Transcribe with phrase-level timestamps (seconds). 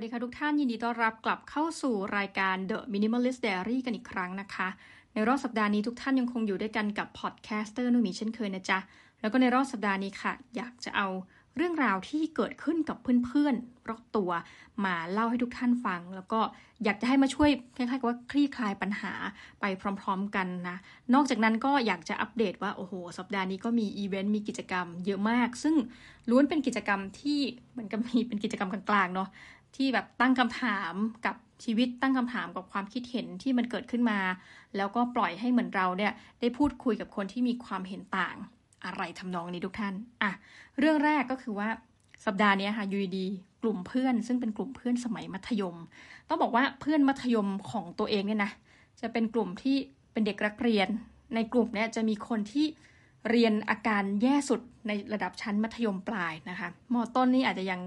[0.00, 4.68] วัสดีค่ะทุกท่านยินดีต้อนรับกลับเข้าสู่รายการ The Minimalist Diary กันอีกครั้งนะคะ
[5.12, 8.78] ในรอบสัปดาห์นี้ทุกท่านยังคงอยู่ด้วยกันกับ podcaster นุ่มีเช่นเคยนะจ๊ะ
[9.20, 11.08] แล้วก็ในรอบสัปดาห์นี้ค่ะ อยากจะเอา
[11.56, 14.30] เรื่องราวที่เกิดขึ้นกับเพื่อนๆรอบตัว
[14.84, 16.40] มาเล่าให้ทุกท่านฟัง แล้วก็
[16.84, 19.12] อยากจะให้มาช่วยคล้ายๆกับว่าคลี่คลายปัญหา
[19.60, 19.64] ไป
[20.00, 20.76] พร้อมๆกันนะ
[21.14, 25.76] นอกจากนั้นก็อยากจะอัปเดตว่า โอ้โห สัปดาห์นี้ก็มีอีเวนต์มีกิจกรรมเยอะมาก ซึ่ง
[26.30, 27.40] ล้วนเป็นกิจกรรมที่
[27.72, 29.28] เหมือนกับมีเป็นกิจกรรมกลางๆเนาะ
[29.76, 30.92] ที่แบบตั้งคำถาม
[31.26, 34.20] กับชีวิตตั้งคำถามกับความคิดเห็นที่มันเกิดขึ้นมา
[34.76, 38.36] แล้วก็ปล่อยให้เหมือนเราเนี่ยได้พูดคุยกับคนที่มีความเห็นต่าง
[38.84, 40.30] อะไรทำนองนี้ทุกท่านอะ
[40.78, 41.68] เรื่องแรกก็คือว่า
[42.26, 43.26] สัปดาห์นี้ค่ะยูดี
[43.62, 45.76] กลุ่มเพื่อน ซึ่งเป็นกลุ่มเพื่อนสมัยมัธยม
[46.28, 48.52] ต้องบอกว่าเพื่อนมัธยมของตัวเองเนี่ยนะ
[49.00, 49.76] จะเป็นกลุ่มที่
[50.12, 50.88] เป็นเด็กนักเรียน
[51.34, 52.66] ในกลุ่มเนี่ยจะมีคนที่
[53.30, 57.80] เรียนอาการแย่สุดในระดับชั้นมัธยมปลายนะคะมอต้นนี่อาจจะยัง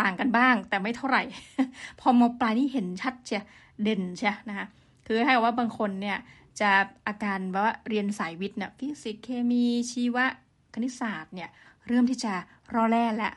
[0.00, 1.22] ต่างกันบ้าง แต่ไม่เท่าไหร่
[2.00, 3.42] พอมปลายนี่เห็นชัดเชีย
[3.82, 4.66] เด่นเชียนะคะ
[5.06, 6.18] คือให้ว่าบางคนเนี่ย
[6.60, 6.70] จะ
[7.06, 10.26] อาการว่าเรียนสายวิทย์เนี่ยฟิสิกส์เคมีชีวะ
[10.74, 11.48] คณิตศาสตร์เนี่ย
[11.86, 12.32] เริ่มที่จะ
[12.74, 13.30] รอแร่และ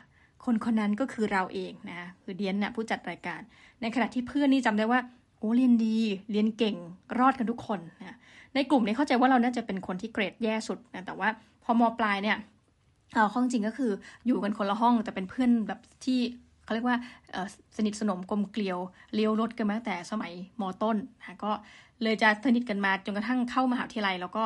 [0.46, 3.42] คนคนนั้นก็คือเราเองนะคือเดียนนะผู้จัดรายการ
[3.82, 5.00] ในขณะที่เพื่อนนี่จำได้ว่า
[5.40, 5.98] โอ้เรียนดี
[6.32, 6.76] เรียนเก่ง
[7.20, 8.18] รอดกันทุกคนนะ
[8.56, 11.30] ในกลุ่มนี้เข้าใจว่าเราน่าจะเป็นคนที่เกรดแย่สุดนะแต่ว่า
[11.64, 12.38] พอมปลายเนี่ย
[13.14, 13.92] เอาข้อจริงก็คือ
[14.26, 16.20] อยู่กันคนละห้องแต่เป็นเพื่อนแบบที่
[16.70, 17.00] เขาเรียกว่า
[17.78, 18.80] สนิทสนมกลมเกลียว
[19.16, 21.52] เลี้ยวรถกันมาตั้งแต่สมัยมต้นนะก็
[22.04, 24.44] เลยจะสนิทกันมาจนกระทั่งเข้ามหาวิทยาลัย แล้วก็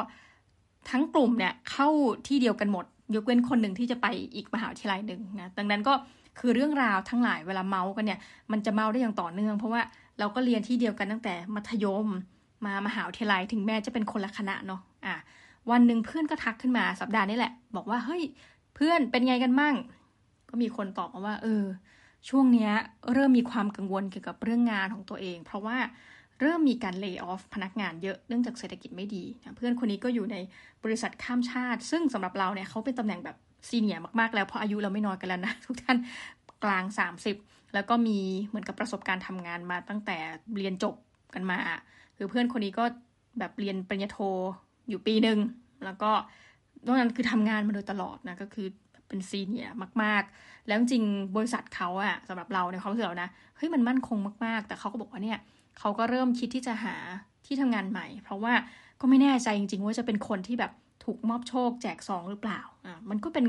[0.90, 1.90] ทั้งกลุ่มเนี่ยเข้า
[2.28, 5.94] ที่เดียวกันหมด ยกเว้นคนหนึ่งที่จะไปอีกมหาวิทยาลัยหนึ่งนะดังนั้นก็
[6.40, 8.20] คือเรื่องราวทั้งหลายเวลาเมาส์กันเนี่ย
[8.52, 9.82] มันจะเมาส์ได้อย่างต่อเนื่อง เพราะว่า
[10.20, 12.08] เราก็เรียนที่เดียวกันตั้งแต่มัธยม
[12.66, 15.16] มามหาวิทยาลัยถึงแม้จะเป็นคนละคณะเนาะอะ
[15.72, 18.24] วันหนึ่งเพื่อนก็ทักขึ้นมาสัปดาห์นี้แหละ บอกว่าเฮ้ย
[18.76, 19.76] เพื่อนเป็นไงกันมั่ง
[20.50, 21.64] ก็มีคนตอบมาว่า เออ
[22.30, 22.70] ช่วงนี้
[23.14, 25.78] เริ่มมีความกังวลเกี่ยวกับเรื่องงานของตัวเอง เพราะว่า
[26.42, 30.38] เริ่มมีการเลิกออฟพนักงานเยอะเนื่องจากเศรษฐกิจไม่ดีนะเพื่อนคนนี้ก็อยู่ใน
[30.84, 33.38] บริษัทข้ามชาติ ซึ่งสำหรับเราเนี่ยเขาเป็นตำแหน่งแบบ
[33.70, 35.98] ซีเนียร์มากๆ แล้วเพราะอายุเราไม่น้อยกันแล้วนะทุกท่าน
[36.64, 36.84] กลาง
[37.30, 40.18] 30 แล้วก็มีเหมือนกับประสบการณ์ทำงานมาตั้งแต่
[40.58, 40.96] เรียนจบ
[41.34, 41.58] กันมา
[42.18, 42.84] คือเพื่อนคนนี้ก็
[43.40, 44.18] แบบเรียนปริญญาโท
[44.90, 45.40] อยู่ปีหนึ่ง
[45.86, 46.12] แล้วก็
[46.86, 48.68] นอกนั้นคือทำงานมาโดยตลอดนะก็คือ
[49.08, 50.34] เป็นซีเนียร์มากๆ
[50.68, 51.04] แล้วจริง
[51.36, 55.40] บริษัทเขาอะสำหรับเราในความรู้สึกเรานะเฮ้ยมันมั่นคงมากๆ แต่เขาก็บอกว่าเนี่ย
[55.80, 56.96] เขาก็เริ่มคิดที่จะหา
[57.46, 58.54] ที่ทำงานใหม่ เพราะว่า
[59.02, 60.72] ก็ไม่แน่ใจจริง ๆ ว่าจะเป็นคนที่แบบ
[61.06, 63.46] ถูกมอบโชคแจกซองหรือเปล่าอะมันก็เป็น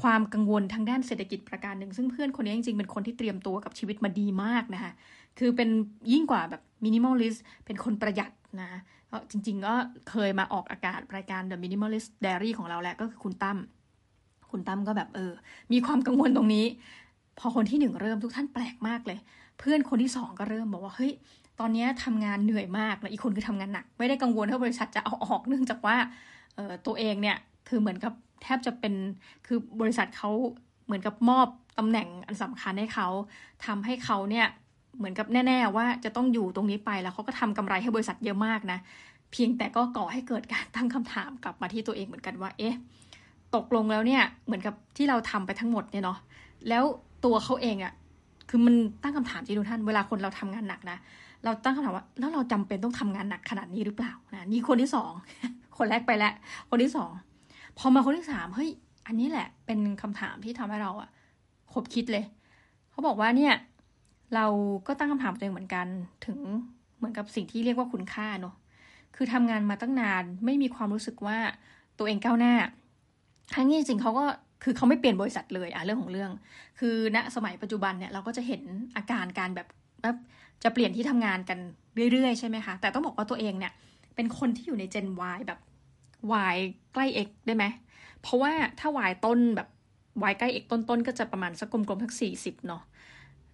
[0.00, 4.92] ความกังวลทางด้านเศรษฐกิจประการหนึ่ง ซึ่งเพื่อนคนนี้จริงๆ เป็นคนที่เตรียมตัวกับชีวิตมาดีมากนะคะ
[5.38, 5.68] คือเป็น
[6.12, 8.80] ยิ่งกว่าแบบ minimalist เป็นคนประหยัดนะ
[9.10, 9.74] ก็จริง ๆ ก็
[10.10, 13.58] เคยมาออกอากาศรายการ The Minimalist Diary ของเราแหละก็คือคุณตั้ม
[14.50, 15.32] คุณตั้มก็แบบเออ
[15.72, 16.66] มีความกังวลตรงนี้
[17.38, 19.18] พอคนที่หนึ่งเริ่มทุกท่านแปลกมากเลย
[19.58, 21.12] เพื่อนคนที่สองก็เริ่มบอกว่าเฮ้ย
[21.60, 25.96] ตอนนี้ทำงานเหนื่อยมากแล้วอีกคนคือทำงานหนัก ไม่ได้กังวลว่าบริษัทจะเอาออกเนื่องจากว่า
[26.54, 27.36] เออตัวเองเนี่ย
[27.68, 28.94] คือเหมือนกับแทบจะเป็น
[29.46, 30.30] คือบริษัทเขา
[30.86, 31.48] เหมือนกับมอบ
[31.78, 33.08] ตำแหน่งอันสำคัญให้เขา
[33.66, 34.46] ทำให้เขาเนี่ย
[34.98, 38.78] เหมือนกับแน่ ๆ ว่าจะต้องอยู่ตรงนี้ไปแล้วเขาก็ทำกำไรให้บริษัทเยอะมากนะ
[39.32, 42.74] เพียงแต่ก็ก่อให้เกิดการตั้งคำถามกลับมาที่ตัวเองเหมือนกันว่า เอ๊ะ
[43.54, 46.18] ตกลงแล้วเนี่ย เหมือนกับที่เราทำไปทั้งหมดเนี่ยเนาะ
[46.68, 46.84] แล้ว
[47.24, 47.92] ตัวเขาเองอะ่ะ
[48.48, 50.98] คือมันตั้งคำถามที่ทุกท่านเวลาคนเราทำงานหนักนะ
[51.44, 55.12] เราตั้งคำถามว่าแล้วเราจำเป็นต้องทำงานหนักขนาดนี้หรือเปล่านะนี่คนที่สอง
[55.78, 56.32] คนแรกไปแล้ว
[56.70, 57.10] คนที่สอง
[57.78, 58.70] พอมาคนที่สามเฮ้ย
[59.06, 61.08] อันนี้แหละ เป็นคำถามที่ทำให้เราอะ
[61.72, 62.24] คบคิดเลย
[62.90, 63.54] เขาบอกว่าเนี่ย
[64.34, 64.46] เรา
[64.86, 65.86] ก็ตั้งคำถามตัวเองเหมือนกัน
[66.26, 66.38] ถึง
[66.96, 68.54] เหมือนกับสิ่งที่เรียกว่าคุณค่าเนาะ
[69.16, 71.38] คือทำงานมาตั้งนานไม่มีความรู้สึกว่า
[71.98, 72.54] ตัวเองก้าวหน้า
[73.54, 74.24] ทั้งนี้จริงเขาก็
[74.62, 76.30] คือเขาไม่เปลี่ยนบริษัทเลยอะเรื่องของเรื่อง
[76.78, 78.62] คือณสมัยปัจจุบันเนี่ยเราก็จะเห็น
[78.96, 79.68] อาการการแบบ
[80.02, 80.16] แบบ
[80.64, 81.58] จะเปลี่ยนที่ทำงานกัน
[82.12, 83.72] เรื่อยๆ ใช่ไหมคะ แต่ต้องบอกว่าตัวเองเนี่ย
[84.14, 85.58] เป็นคนที่อยู่ใน Gen Y แบบ
[86.52, 86.56] Y
[86.92, 87.64] ใกล้ X ได้ไหม
[88.22, 89.68] เพราะว่าถ้า Y ต้นแบบ
[90.30, 92.82] Y ใกล้ X ต้นๆ ก็จะประมาณสักกลมๆสักสี่สิบเนาะ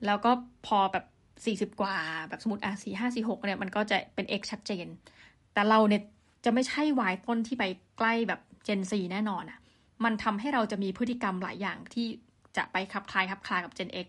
[0.06, 0.30] แล้วก็
[0.66, 1.04] พอแบบ
[1.44, 1.94] สี่สิบกว่า
[2.28, 4.86] แบบสมมติอะสี่ห้าสี่หกเนี่ยมันก็จะเป็น X ชัดเจน
[5.52, 6.02] แต่เราเนี่ย
[6.44, 7.64] จะไม่ใช่ Y ต้นที่ไป
[7.98, 9.58] ใกล้แบบ Gen 4แน่นอนอะ
[10.04, 12.06] มันทำให้เราจะมีพฤติกรรมหลายอย่างที่
[12.56, 14.08] จะไปคลับคลายคลับคลายกับ Gen X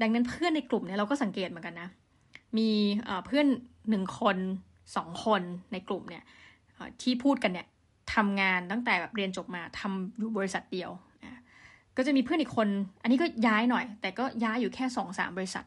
[0.00, 1.88] ดังนั้นเพื่อนในกลุ่มเนี่ยเราก็สังเกตเหมือนกันนะ
[2.58, 2.70] มี
[3.26, 3.46] เพื่อน
[3.90, 4.36] หนึ่งคน
[4.96, 6.24] สองคนในกลุ่มเนี่ย
[7.02, 7.66] ที่พูดกันเนี่ย
[8.14, 10.90] ทำงานตั้งแต่แบบเรียนจบมาทำอยู่บริษัทเดียว
[11.96, 12.68] ก็จะมีเพื่อนอีกคน
[13.02, 15.64] อันนี้ก็ย้ายหน่อย แต่ก็ย้ายอยู่แค่สองสามบริษัท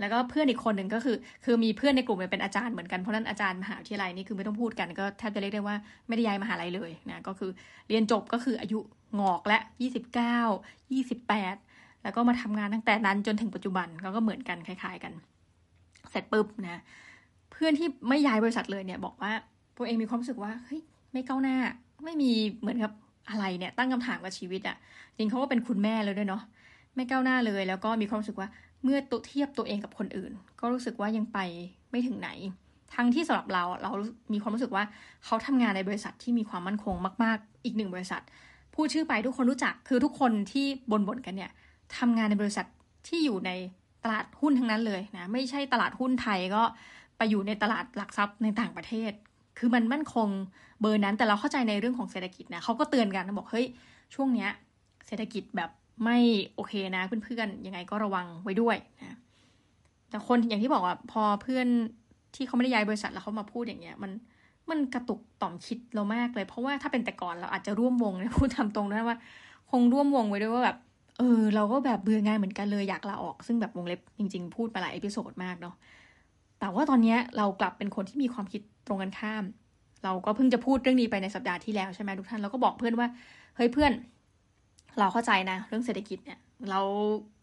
[0.00, 5.76] แล้วก็เพื่อนอีกคนหนึ่งก็คือ คือมีเพื่อนในกลุ่มเป็นอาจารย์เหมือนกัน เพราะนั้นอาจารย์มหาวิทยาลัยนี่คือไม่ต้องพูดกันก็แทบจะเรียกได้ว่า
[6.08, 7.50] ไม่ได้ย้ายมหาลัยเลยนะก็คือ
[7.88, 8.78] เรียนจบก็คืออายุ
[9.20, 10.38] งอกและยี่สิบเก้า
[10.92, 11.56] ยี่สิบแปด
[12.02, 15.12] แล้วก็มาทำงานตั้งแต่นั้นจนถึงปัจจุบันก็เหมือนกันคล้าย ๆ กัน
[16.10, 16.80] เสร็จปุ๊บนะ
[17.52, 19.32] เพื่อนที่ไม่ย้ายบริษัทเลยเนี่ยบอกว่า
[19.76, 20.80] ตัวเองมีความรู้สึกว่าเฮ้ย
[21.12, 21.56] ไม่ก้าวหน้า
[22.04, 22.92] ไม่มีเหมือนกับ
[23.30, 24.76] อะไรเนี่ยตั้งคำถามกับชีวิตอะ่ะ
[25.16, 26.42] จริงเขาก็เป็นคุณแม่เลยด้วยเนาะ
[26.94, 28.48] ไม่ก้าวหน้าเลย แล้วก็มีความรู้สึกว่า
[28.82, 31.38] เมื่อตัวเทียบตัวเองกับคนอื่น ก็รู้สึกว่ายังไป
[31.90, 32.30] ไม่ถึงไหน
[32.94, 33.90] ทั้งที่สำหรับเราเรา
[34.32, 34.84] มีความรู้สึกว่า
[35.24, 36.94] เขาทำงานในบริษัทที่มีความมั่นคง
[37.24, 38.22] มาก ๆ อีกหนึ่งบริษัท
[38.74, 41.50] พูดชื่อไปทุกคนรู้จักคือทุกคนที่บ่นๆกันเนี่ย
[41.98, 42.66] ทำงานในบริษัท
[43.08, 43.50] ที่อยู่ใน
[44.04, 46.62] ตลาดหุ้นทั้งนั้นเลยนะไม่ใช่ตลาดหุ้นไทยก็
[47.16, 49.12] ไปอยู่ในตลาดหลักทรัพย์ในต่างประเทศ
[49.58, 50.28] คือมันมั่นคง
[50.80, 53.66] เบอร์นั้นแต่เราเข้าใจในเรื่องของเศรษฐกิจนะเขาก็เตือนกันบอกเฮ้ย
[54.14, 54.50] ช่วงเนี้ย
[55.06, 55.70] เศรษฐกิจแบบ
[56.04, 56.18] ไม่
[56.54, 59.16] โอเคนะเพื่อนๆยังไงก็ระวังไว้ด้วยนะ
[60.10, 61.66] แต่คนอย่างที่บอกว่าพอเพื่อน
[62.34, 64.10] ที่เขาไม่ได้ย้ายบริษัทแล้วเขามาพูดอย่างเงี้ย มัน
[64.70, 69.18] มันกระตุกต่อมคิดเรามากเลย เพราะว่าถ้าเป็นแต่ก่อนเราอาจจะร่วมวงนะพูดตามตรงนะว่า
[69.70, 70.76] คงร่วมวงไว้ด้วยว่าแบบ
[71.18, 75.74] เออเราก็แบบเบื่องานเหมือนกันเลยอยากลาออก ซึ่งแบบวงเล็บจริง ๆ พูดไปหลาย episode มากเนาะ
[76.60, 79.44] แต่ว่าตอนนี้เรากลับเป็นคนที่มีความคิดตรงกันข้าม
[80.04, 83.08] เราก็เพิ่งจะพูดเรื่องนี้ไปในสัปดาห์ที่แล้วใช่ไหมทุกท่านเราก็บอกเพื่อนว่า
[83.56, 83.92] เฮ้ยเพื่อน
[84.98, 86.38] เราเข้าใจนะเรื่องเศรษฐกิจเนี่ย
[86.70, 86.80] เรา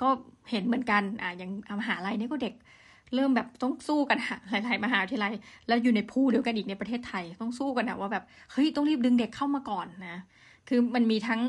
[0.02, 0.10] ก็
[0.52, 1.52] เห็นเหมือนกันอะอย่าง
[1.82, 2.54] มหาลัยนี่ก็เด็ก
[3.16, 4.30] เริ่มแบบต้องสู้กันห
[4.64, 5.34] หลายๆมหาวิทยาลัย
[5.68, 10.18] แล้วอยู่ในพูเดียวกันอีกในประเทศไทยต้องสู้กันนะว่าแบบเฮ้ยต้องรีบดึงเด็กเข้ามาก่อนนะ
[10.68, 11.42] คือมันมีทั้ง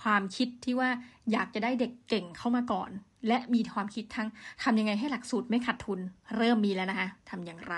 [0.00, 0.88] ความคิดที่ว่า
[1.32, 2.90] อยากจะได้เด็กเก่งเข้ามาก่อน
[3.28, 4.28] และมีความคิดทั้ง
[4.62, 6.00] ทำยังไงให้หลักสูตรไม่ขาดทุน
[6.36, 7.74] เริ่มมีแล้วนะคะทำอย่างไร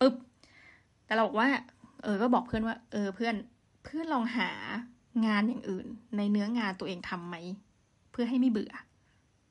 [0.00, 0.14] ปุ๊บ
[1.06, 1.48] แต่เราบอกว่า
[2.02, 3.34] เออก็บอกเพื่อนว่า เออเพื่อน
[3.84, 4.50] เพื่อนลองหา
[5.26, 5.86] งานอย่างอื่น
[6.16, 7.36] ในเนื้องานตัวเองทํำไหม
[8.10, 8.72] เพื่อให้ไม่เบื่อ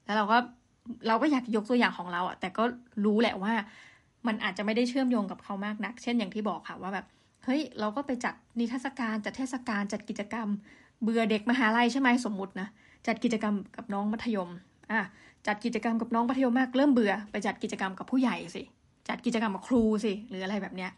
[0.06, 0.38] แล้วเราก็
[1.07, 2.63] เราก็อยากยกตัวอย่างของเราอะแต่ก็
[3.06, 3.53] รู้แหละว่า
[4.27, 7.06] มันอาจจะไม่ได้เชื่อมโยงกับเขามากนัก เช่นอย่างที่บอกค่ะว่าแบบ
[7.45, 10.47] เฮ้ยเราก็ไปจัดนิทรรศการจัดเทศกาลจัดกิจกรรม
[11.03, 12.67] เบื่อเด็กมหาลัยใช่ไหมสมมตินะ
[13.07, 14.50] จัดกิจกรรมกับน้องมัธยม
[14.91, 15.01] อะ
[15.47, 18.63] จัดกิจกรรมกับน้องมัธยมมากเริ่มเบื่อ ไปจัดกิจกรรมกับผู้ใหญ่สิ
[19.09, 20.91] จัดกิจกรรมกับครูสิหรืออะไรแบบเนี้ย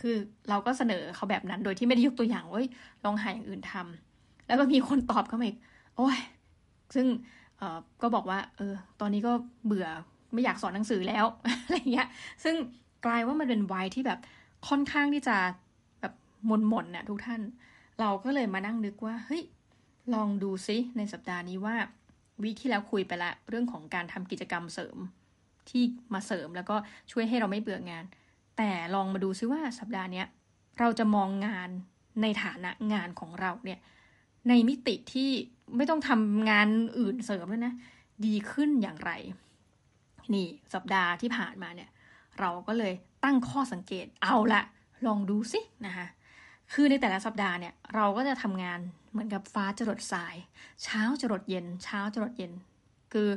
[0.00, 0.16] คือ
[0.48, 2.60] เราก็เสนอเขาแบบนั้น โดยที่ไม่ได้ยกตัวอย่างว่า
[3.04, 5.58] ลองหาอย่างอื่นทำแล้วก็มีคนตอบเข้ามาอีก
[5.96, 6.18] โอ้ย
[6.94, 7.06] ซึ่ง
[7.58, 9.32] เออก็บอกว่า เออ ตอนนี้ก็
[9.66, 9.86] เบื่อ
[10.32, 11.24] ไม่อยากสอนหนังสือแล้ว
[11.62, 12.08] อะไรเงี้ย
[12.44, 12.54] ซึ่ง
[13.04, 14.18] กลายว่ามันเป็นวัยที่แบบ
[14.68, 15.36] ค่อนข้างที่จะ
[16.00, 16.12] แบบ
[16.46, 17.40] หม่นๆน่ะทุกท่าน
[18.00, 19.42] เราก็เลยมานั่งนึกว่าเฮ้ย
[20.14, 21.76] ลองดูซิในสัปดาห์นี้ว่า
[22.42, 24.96] วิที่แล้วคุยไปละเรื่องของการทำกิจกรรมเสริม
[25.68, 25.82] ที่
[26.14, 26.76] มาเสริมแล้วก็
[27.12, 28.04] ช่วยให้เราไม่เบื่องาน
[28.56, 30.24] แต่ลองมาดูซิว่าสัปดาห์นี้
[30.78, 31.68] เราจะมองงาน
[32.22, 33.80] ในฐานะงานของเราเนี่ย
[34.48, 35.30] ในมิติที่
[35.76, 36.68] ไม่ต้องทำงาน
[36.98, 37.74] อื่นเสริมแล้วนะ
[38.26, 39.12] ดีขึ้นอย่างไร
[40.34, 41.90] นี่สัปดาห์ที่ผ่านมาเนี่ย
[42.40, 42.92] เราก็เลย
[43.24, 44.62] ตั้งข้อสังเกตเอาละ
[45.06, 46.06] ลองดูสินะคะ
[46.72, 48.80] คือในแต่ละสัปดาห์เนี่ย เราก็จะทำงาน
[49.10, 50.36] เหมือนกับฟ้าจรดสาย
[50.82, 52.52] เช้าจรดเย็น เช้าจรดเย็น
[53.14, 53.28] คือ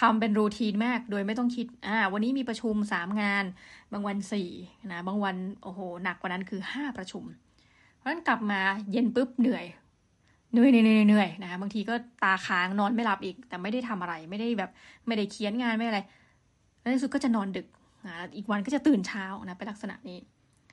[0.00, 3.44] ทำเป็นรูทีนมากโดยไม่ต้องคิดอ่าวันนี้มีประชุมสามงาน
[3.92, 4.50] บางวันสี่
[4.92, 7.24] นะบางวันโอ้โหหนักกว่านั้นคือห้าประชุม
[7.96, 8.60] เพราะฉะนั้นกลับมา
[8.90, 9.64] เย็นปุ๊บเหนื่อย
[10.52, 14.70] เหนื่อยเหนื่อยเหนื่อยนะบางทีก็ตาค้างนอนไม่หลับอีก แต่ไม่ได้ทำอะไรไม่ได้แบบ
[15.06, 16.00] ไม่ได้เขียนงานไม่อะไร
[16.80, 17.66] แล้วในสุดก็จะนอนดึก
[18.06, 20.18] นะอีกวันก็จะตื่นเช้านะเป็นลักษณะนี้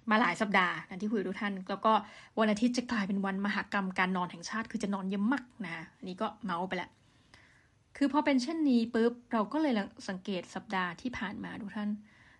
[0.09, 1.93] มาหลายสัปดาห์นะที่คุยทุกท่าน แล้วก็
[2.39, 6.89] วันอาทิตย์จะกลายเป็นวันมหากรรมการนอนแห่งชาติ คือจะนอนเยอะมากนะอันนี้ก็เมาไปแล้ว
[7.97, 9.73] คือพอเป็นเช่นนี้ปุ๊บเราก็เลย
[10.09, 11.89] สังเกตสัปดาห์ที่ผ่านมาทุกท่าน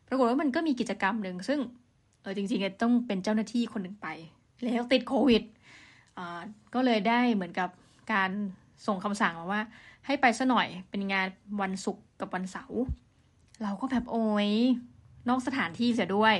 [0.07, 1.59] ปรากฏว่ามันก็มีกิจกรรมหนึ่งซึ่ง
[2.21, 4.07] เออจริงๆต้องเป็นเจ้าหน้าที่คนหนึ่งไป
[4.63, 5.43] แล้วติดโควิด
[6.17, 6.41] อ่า
[6.73, 7.69] ก็เลยได้เหมือนกับ
[8.13, 8.31] การ
[8.87, 9.61] ส่งคำสั่งมาว่า
[10.05, 11.27] ให้ไปซะหน่อยเป็นงาน
[11.61, 12.81] วันศุกร์กับวันเสาร์
[13.63, 14.49] เราก็แบบโอ้ย
[15.29, 16.35] นอกสถานที่เสียด้วย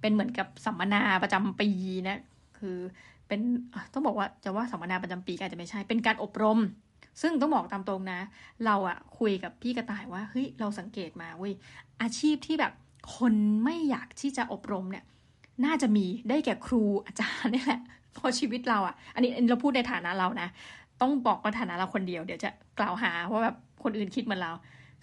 [0.00, 1.70] เป็นเหมือนกับสัมมนาประจำปี
[2.08, 2.20] นะ
[2.58, 2.76] คือ
[3.28, 3.40] เป็น
[3.92, 6.58] ต้องบอกว่าจะว่าสัมมนาประจำปีก็อาจจะไม่ใช่ เป็นการอบรม
[7.20, 8.20] ซึ่งต้องบอกตามตรงนะ
[8.66, 11.52] เราอะคุยกับพี่กระต่ายว่าเฮ้ยเราสังเกตมาเว้ย
[12.02, 12.72] อาชีพที่แบบ
[13.16, 13.34] คน
[13.64, 15.04] ไม่อยากที่จะอบรมเนี่ย
[15.64, 17.80] น่าจะมีได้แก่ครูอาจารย์นี่แหละ
[18.16, 20.48] พอชีวิตเราอะอันนี้เราพูดในฐานะเรานะ
[21.00, 24.52] ต้องบอกว่าฐานะเราคนเดียวเดี๋ยวจะกล่าวหาว่าแบบคนอื่นคิดเหมือนเรา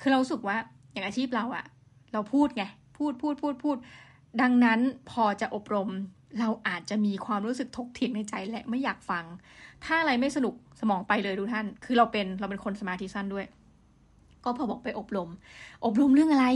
[0.02, 0.58] คือเราสึกว่า
[0.92, 1.66] อย่างอาชีพเราอะ
[2.14, 2.64] เราพูดไง
[2.98, 3.78] พูดพูดพูดพูด
[4.42, 4.80] ดังนั้น
[5.12, 5.90] พอจะอบรม
[6.40, 9.26] เราอาจจะมีความรู้สึกทกเถียงในใจและไม่อยากฟัง
[9.84, 13.46] ถ้าอะไรไม่สนุกสมองไปเลยดูท่าน คือเราเป็นเราเป็นคนสมาธิสั้นด้วย
[14.44, 15.30] ก็พอบอกไปอบรม
[15.86, 16.48] อบรมเรื่องอะไร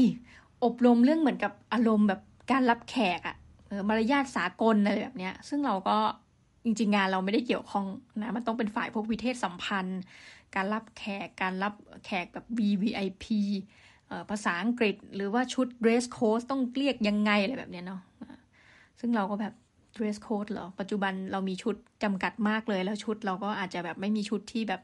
[0.65, 2.21] อบรมเรื่องเหมือนกับอารมณ์แบบ
[2.51, 3.35] การรับแขกอะ
[3.89, 5.97] มารยาทสากลอะไรแบบเนี้ย ซึ่งเราก็
[6.63, 7.85] จริงๆงานเราไม่ได้เกี่ยวข้อง
[8.21, 10.01] นะมันต้องเป็นฝ่ายพวกวิเทศสัมพันธ์
[10.55, 11.73] การรับแขกการรับ
[12.05, 13.25] แขกแบบ VVIP
[14.29, 18.01] ภาษาอังกฤษ หรือว่าชุด dress code ต้องเรียกยังไงอะไรแบบเนี้ยเนาะ
[18.99, 19.53] ซึ่งเราก็แบบ
[19.99, 24.81] dress code เหรอ ปัจจุบันเรามีชุดจำกัดมากเลย แล้วชุดเราก็อาจจะแบบไม่มีชุดที่แบบ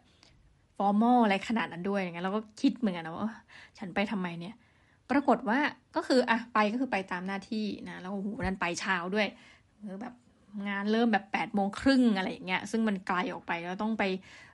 [0.77, 3.31] ฟอร์มอลอะไรขนาดนั้นด้วยอย่างเงี้ยเราก็คิดเหมือนกันนะว่า
[3.77, 4.55] ฉันไปทำไมเนี่ย
[5.11, 5.59] ปรากฏว่า
[5.95, 9.27] ก็คืออะไปก็คือไปตามหน้าที่นะแล้วโอ้โหนั้นไปเช้าด้วย
[10.01, 10.13] แบบ
[10.67, 14.03] งานเริ่มแบบแปดโมงครึ่งอะไรอย่างเงี้ยซึ่งมันไกลออกไปแล้วต้องไป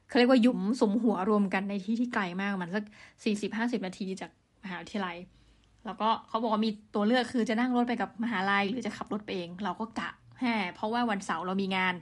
[0.08, 2.86] เขาเรียกว่าหยุมสมหัวรวมกันในที่ที่ไกลมากมันสัก
[3.24, 4.32] สี่สิบห้าสิบนาทีจาก
[4.64, 5.18] มหาวิทยาลัย
[5.86, 10.10] แล้วก็เขาบอกว่ามีตัวเลือกคือจะนั่งรถไปกับมหาลัยหรือจะขับรถไปเอง เราก็กะ
[10.42, 11.94] แห่เพราะว่าวันเสาร์เรามีงาน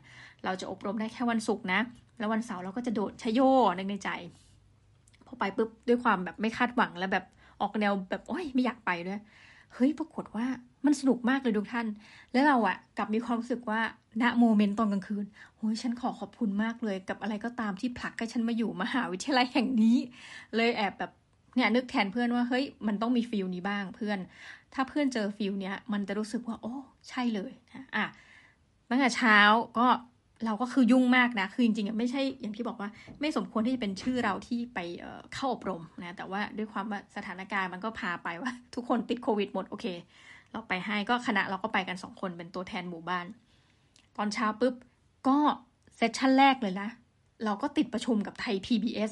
[0.44, 1.80] เราจะอบรมได้แค่วันศุกร์นะ
[2.20, 3.40] แล้ววันเสาร์เราก็จะโดดไชโย
[3.78, 4.10] นึกในใจ
[5.26, 7.26] พอไปปุ๊บด้วยความแบบไม่คาดหวังแล้วแบบ
[7.62, 9.22] ออกแนวแบบโอ้ยไม่อยากไปด้วย
[9.74, 10.46] เฮ้ยปรากฏว่า
[10.86, 11.88] มันสนุกมากเลยทุกท่าน
[12.34, 13.80] แล้วเราอะกลับมีความรู้สึกว่า
[14.22, 19.98] ณ moment ตอนกลางคืนโอ้ยฉันขอขอบคุณมากเลย กับอะไรก็ตามที่ผลักให้ฉันมาอยู่มหาวิทยาลัยแห่งนี้
[20.56, 21.12] เลยแอบแบบ
[21.56, 24.20] เนี่ยนึกแทนเพื่อนว่าเฮ้ยมันต้องมี feel นี้บ้างเพื่อน
[24.74, 26.74] ถ้าเพื่อนเจอ feel เนี้ยมันจะรู้สึกว่า โอ้
[27.10, 28.06] ใช่เลยนะอะ
[28.90, 29.38] ตั้งแต่เช้า
[29.78, 29.88] ก็
[30.46, 32.90] เราก็คือยุ่งมากนะ คือจริงๆไม่ใช่อย่างที่บอกว่า
[33.20, 34.80] ไม่สมควรที่จะเป็นชื่อเราที่ไป
[35.34, 39.86] เข้าอบรมนะ แต่ว่าด้วยความว่าสถานการณ์มันก็พาไปว่า ทุกคนติดโควิดหมดโอเค
[40.52, 43.26] เราไปให้ก็คณะเราก็ไปกันสองคนเป็นตัวแทนหมู่บ้าน
[44.18, 44.76] ตอนเช้าปุ๊บ
[45.28, 45.38] ก็
[45.96, 46.90] เซสชั่นแรกเลยนะ
[47.46, 49.12] เราก็ติดประชุมกับไทย PBS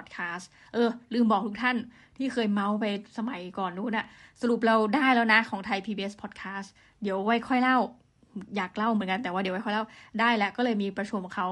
[0.00, 1.76] อดแคสต์เออ ลืมบอกทุกท่าน
[2.16, 2.84] ที่เคยเมาส์ไป
[3.18, 4.06] สมัยก่อนนู้นอะ
[4.40, 6.68] สรุปเราได้แล้วนะของไทย PBS Podcast
[7.02, 7.78] เดี๋ยวไว้ค่อยเล่า
[8.56, 9.84] อยากเล่าเหมือนกันแต่ว่าเดี๋ยวไว้ค่อยเล่า
[10.20, 11.46] ได้แล้วก็เลยมีประชุมเขา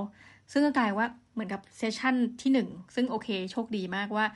[0.53, 4.27] ซึ่งก็กลายว่าเหมือนกับเซสชั่นที่หนึ่งซึ่งโอเคโชคดีมากว่า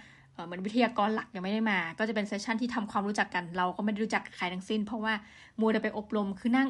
[0.47, 5.15] เหมือนวิทยากรหลักยังไม่ได้มา ก็จะเป็นเซสชั่นที่ทำความรู้จักกัน เราก็ไม่ได้รู้จักใครทั้งสิ้น เพราะว่า
[5.61, 6.69] มัวแต่ไปอบรมคือนั่ง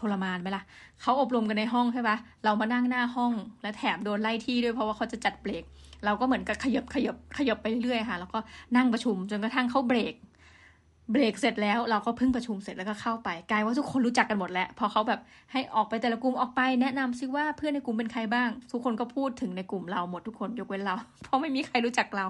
[0.00, 0.62] ทรมานไหมล่ะ
[1.00, 5.64] เขาอบรมกันในห้องใช่ปะเรามานั่งหน้าห้อง และแถมโดนไล่ที่ด้วยเพราะว่าเขาจะจัดเบรก
[6.04, 8.38] เราก็เหมือนกับขยับขยับขยับไปเรื่อยค่ะ แล้วก็
[8.76, 10.14] นั่งประชุมจนกระทั่งเขาเบรก
[11.12, 15.20] เบรกเสร็จแล้วเราก็เพิ่งประชุมเสร็จแล้วก็เข้าไปกลายว่าทุกคนรู้จักกันหมดแล้ว พอเขาแบบ
[15.52, 22.26] ให้ออกไปแต่ละกลุ่มออกไปแนะนำซิว่าเพื่อนในกลุ่มเป็นใครบ้าง ทุกคนก็พูดถึงในกลุ่มเราหมดทุกคนยกเว้นเรา เพราะไม่มีใครรู้จักเรา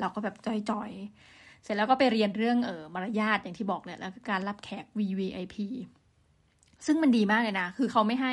[0.00, 5.56] เราก็แบบจอยๆเสร็จแล้วก็ไปเรียนเรื่องเออมารยาทอย่างที่บอกเนี่ยแล้วก็การรับแขก VVIP
[6.86, 8.32] ซึ่งมันดีมากเลยนะ คือเขาไม่ให้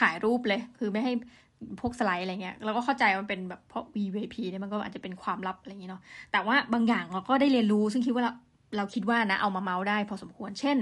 [0.00, 1.12] ถ่ายรูปเลย คือไม่ให้
[1.80, 6.02] พวกสไลด์อะไรเงี้ยเราก็เข้าใจมันเป็นแบบเพราะ VVP เนี่ยมันก็อาจจะเป็นความลับอะไรอย่างเงี้เนาะ
[6.32, 8.32] แต่ว่าบางอย่างเราก็ได้เรียนรู้ซึ่งคิดว่าเรา
[8.76, 10.78] เราคิดว่านะเอามาเมาส์ได้พอสมควร เช่น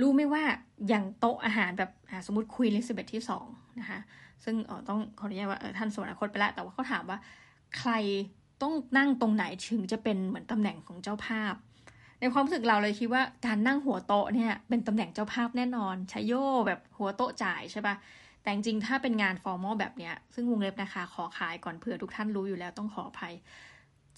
[0.00, 0.42] รู้ไม่ว่า
[0.88, 1.90] อย่างโต๊ะอาหารแบบ
[2.26, 3.46] สมมติคุยลิซเบตที่สอง
[3.80, 4.00] นะคะ
[4.44, 4.54] ซึ่ง
[4.88, 7.18] ต้องขออนุญาตว่าท่านสวรรคตไปแล้ว แต่ว่าเขาถามว่า
[7.78, 7.92] ใคร
[8.62, 11.54] ต้องนั่งตรงไหนถึงจะเป็นเหมือนตำแหน่งของเจ้าภาพ
[12.20, 17.94] ในความรู้สึกเราเลยคิดว่าการนั่งหัวโต๊ะเนี่ยเป็นตำแหน่งเจ้าภาพแน่นอนใช้โย่แบบหัวโต๊ะจ่ายใช่ปะ
[18.46, 23.34] แต่จริงถ้าเป็นงานฟอร์มอลแบบเนี้ย ซึ่งวงเล็บนะคะ ขอขายก่อนเผื่อทุกท่านรู้อยู่แล้วต้องขออภัย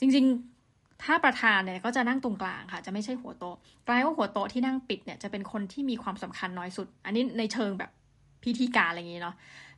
[0.00, 0.24] จริง
[0.64, 3.56] ๆ ถ้าประธานเนี่ยก็จะนั่งตรงกลางค่ะ จะไม่ใช่หัวโต๊ะ
[3.86, 7.90] กลายว่าหัวโต๊ะที่นั่งปิดเนี่ยจะเป็นคนที่มีความสำคัญน้อยสุด อันนี้ในเชิงแบบ
[8.44, 9.36] พิธีการอะไรอย่างนี้เนาะ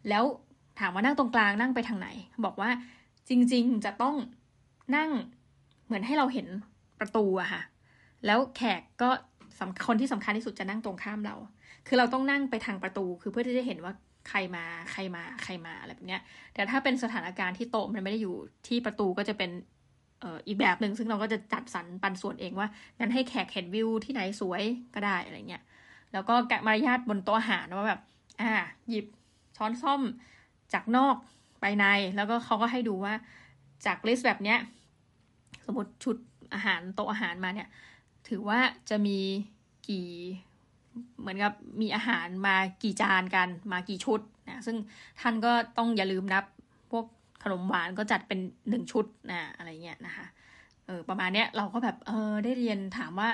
[0.09, 0.25] แล้ว
[0.81, 2.09] ถามว่านั่งตรงกลางนั่งไปทางไหน
[2.45, 2.71] บอกว่า
[3.29, 4.15] จริง ๆ จะต้อง
[4.97, 5.11] นั่ง
[5.87, 6.47] เหมือนให้เราเห็น
[7.01, 7.63] ประตูอะค่ะ
[8.27, 9.09] แล้วแขกก็
[9.87, 11.37] คนที่สำคัญที่สุดจะนั่งตรงข้ามเรา
[11.87, 13.93] คือเราต้องนั่งไปทางประตู คือเพื่อที่จะเห็นว่า
[14.29, 16.23] ใครมาใครมาใครมาอะไรแบบเนี้ย
[16.55, 18.35] แต่ถ้าเป็นสถานการณ์ที่โต๊ะมันไม่ได้อยู่
[18.69, 19.51] ที่ประตูก็จะเป็น
[20.21, 24.63] เอ่ออีกแบบหนึ่งซึ่งเราก็จะจัดสรรปันส่วนเองว่างั้นให้แขกเห็นวิวที่ไหนสวย
[24.95, 25.63] ก็ได้อะไรเงี้ย
[26.13, 28.01] แล้วก็กะมารยาทบนโต๊ะอาหารว่าแบบ
[28.41, 28.53] อ่า
[28.89, 29.07] หยิบ
[29.57, 30.01] ช้อนส้อม
[30.73, 31.17] จากนอก
[31.61, 31.87] ไปใน
[32.17, 33.15] แล้วก็เขาก็ให้ดูว่า
[33.87, 34.59] จากลิสต์แบบเนี้ย
[35.67, 36.17] สมมติชุด
[36.55, 37.69] อาหารโต๊ะอาหารมาเนี่ย
[38.29, 38.61] ถือว่า
[38.91, 39.19] จะมี
[39.89, 40.09] กี่
[41.21, 44.77] เหมือนกับมีอาหารมากี่จานกันมากี่ชุดนะซึ่ง
[45.21, 46.45] ท่านก็ต้องอย่าลืมนับ
[46.91, 47.05] พวก
[47.43, 50.27] ขนมหวานก็จัดเป็นหนึ่งชุดนะอะไรเงี้ยนะคะ
[50.87, 53.29] เออประมาณเนี้ยเราก็แบบเออได้เรียนถามว่า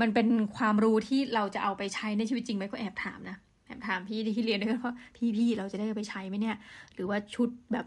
[0.00, 6.56] มันเป็นความรู้ที่เราจะเอาไปใช้ในชีวิตจริงไหมก็แอบถามนะแอบถามพี่ที่เรียนด้วยกันว่าพี่พี่เราจะได้ไปใช้ไหมเนี่ย
[6.94, 7.86] หรือว่าชุดแบบ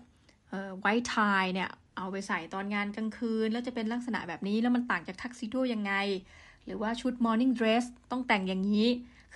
[0.50, 1.16] เอ่อไวท์ไท
[1.54, 5.94] เนี่ย เอาไปใส่ตอนงานกลางคืน แล้วจะเป็นลักษณะแบบนี้แล้วมันต่างจากทักซิโดยังไง
[6.66, 8.88] หรือว่าชุด morning dress ต้องแต่งอย่างนี้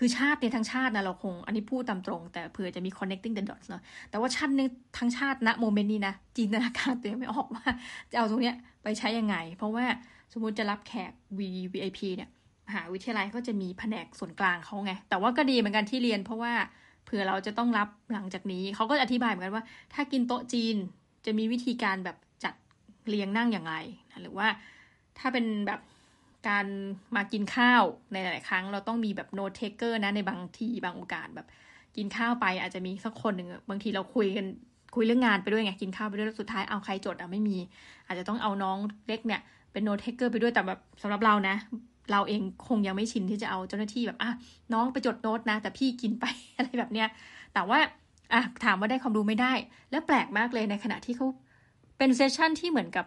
[0.01, 7.65] คือชาติเนี่ยทั้งชาตินะเราคงอันนี้พูดตามตรง แต่เผื่อจะมี connecting the dots เนาะแต่ว่าชาติเนี่ยทั้งชาติณโมเมนต์นี้นะจินตนาการตัวเองไม่ออกว่า
[8.11, 9.85] จะเอาตรงเนี้ยไปใช้ยังไง เพราะว่า
[10.33, 12.29] สมมุติจะรับแขก VIP เนี่ย
[12.67, 16.53] มหาวิทยาลัยก็จะมีแผนกส่วนกลางเขาไง แต่ว่าก็ดีเหมือนกันที่เรียน เพราะว่า
[17.05, 20.75] เผื่อเราจะต้องรับหลังจากนี้เขาก็อธิบายเหมือนกันว่า ถ้ากินโต๊ะจีน
[21.25, 22.53] จะมีวิธีการแบบจัด
[23.07, 23.75] เรียงนั่งอย่างไร
[24.21, 24.47] หรือว่า
[25.19, 25.79] ถ้าเป็นแบบ
[26.47, 26.65] การ
[27.15, 31.47] มากินข้าวในหลายครั้ง เราต้องมีแบบ note taker นะในบางทีบางโอกาสแบบ
[31.97, 34.45] กินข้าวไปอาจจะมีสักคนหนึ่งบางทีเราคุยกัน
[34.95, 37.57] คุยเรื่องงานไปด้วยไงกินข้าวไปด้วยแล้วสุดท้ายเอาใครจดอะไม่มี
[38.07, 38.77] อาจจะต้องเอาน้อง
[39.07, 39.41] เล็กเนี่ย
[39.71, 41.55] เป็น note taker ไปด้วยแต่แบบสำหรับเรานะ
[42.11, 44.31] เราเองคงยังไม่ชินที่จะเอาเจ้าหน้าที่แบบอะ
[44.73, 46.25] น้องไปจดโน้ตนะ แต่พี่กินไป
[46.57, 47.07] อะไรแบบเนี้ย
[47.53, 47.79] แต่ว่า
[48.33, 49.53] อะถามว่าได้ความรู้ไม่ได้
[49.91, 51.27] และแปลกมากเลยในขณะที่เขา
[51.97, 53.05] เป็นเซสชั่นที่เหมือนกับ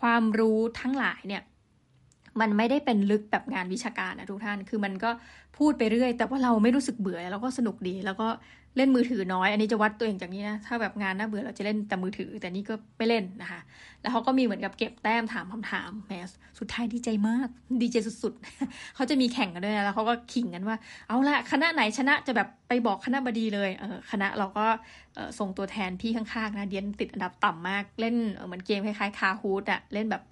[0.00, 1.42] ความรู้ทั้งหลายเนี่ย
[2.40, 5.10] มันไม่ได้เป็นลึกแบบงานวิชาการนะทุกท่าน คือมันก็
[5.58, 8.28] พูดไปเรื่อย แต่ว่าเราไม่รู้สึกเบื่อแล้วก็สนุกดี แล้วก็
[8.76, 13.60] เล่นมือถือน้อย อันนี้จะวัดตัวเองจากนี้นะ ถ้าแบบงานน่าเบื่อเราจะเล่นแต่มือถือ แต่นี่ก็ไม่เล่นนะคะ
[14.00, 16.12] แล้วเขาก็มีเหมือนกับเก็บแต้มถามคำถามแหม
[16.58, 17.48] สุดท้ายดีใจมาก
[17.82, 20.76] ดีใจสุดๆ เขาจะมีแข่งกันด้วยนะ แล้วเขาก็ขิงกันว่า
[21.08, 24.66] เอาละคณะไหนชนะจะแบบไปบอกคณะบดีเลย เออคณะเราก็
[25.38, 30.22] ส่งตัวแทนพี่ข้างๆนะ เดียนติดอันดับต่ำมาก เล่นเหมือนเกมคล้ายๆคาฮูดอะเล่นแบบ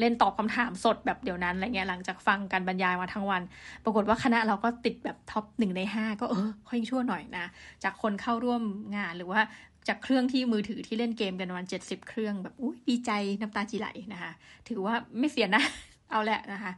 [0.00, 3.42] เล่นตอบคำถามสดแบบเดี๋ยวนั้นอะไรเงี้ยหลังจากฟังการบรรยายมาทั้งวัน
[3.84, 7.46] ปรากฏว่าคณะเราก็ติดแบบท็อปหนึ่งในห้าก็เออค่อยชั่วหน่อยนะ
[7.84, 8.62] จากคนเข้าร่วม
[8.96, 9.40] งานหรือว่า
[9.88, 14.32] จากเครื่องที่มือถือที่เล่นเกมกันวันเจ็ดสิบเครื่องแบบอุ้ยดีใจน้ำตาจีไหลนะคะ
[14.68, 15.62] ถือว่าไม่เสียนะ
[16.10, 16.72] เอาแหละนะคะ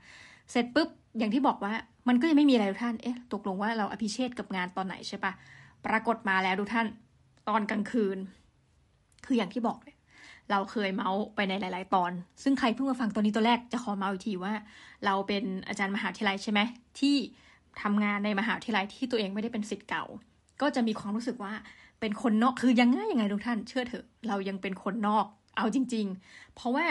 [0.50, 0.88] เสร็จปุ๊บ
[1.18, 1.72] อย่างที่บอกว่า
[2.08, 5.32] มันก็ยังไม่มีอะไรทุกท่านเอ๊ะตกลงว่าเราอภิเชษกับงานตอนไหนใช่ปะ
[5.86, 6.86] ปรากฏมาแล้วทุกท่าน
[7.48, 8.18] ตอนกลางคืน
[9.26, 9.94] คืออย่างที่บอกเลย
[10.50, 14.54] เราเคยเมาส์ไปในหลาย ๆ ตอน ซึ่งใครเพิ่งมาฟังตอนนี้ตัวแรกจะขอเมาส์อีกทีว่า
[15.04, 16.60] เราเป็นอาจารย์มหาวิทยาลัยใช่ไหม
[16.98, 17.14] ที่
[17.82, 20.04] ทำงานในมหาวิทยาลัยที่ตัวเองไม่ได้เป็นสิทธิ์เก่า
[20.60, 21.52] ก็จะมีความรู้สึกว่า
[22.00, 25.26] เป็นคนนอกคือยังไงยังไงทุกท่าน เชื่อเถอะ เรายังเป็นคนนอก
[25.56, 26.84] เอาจริง ๆ เพราะว่า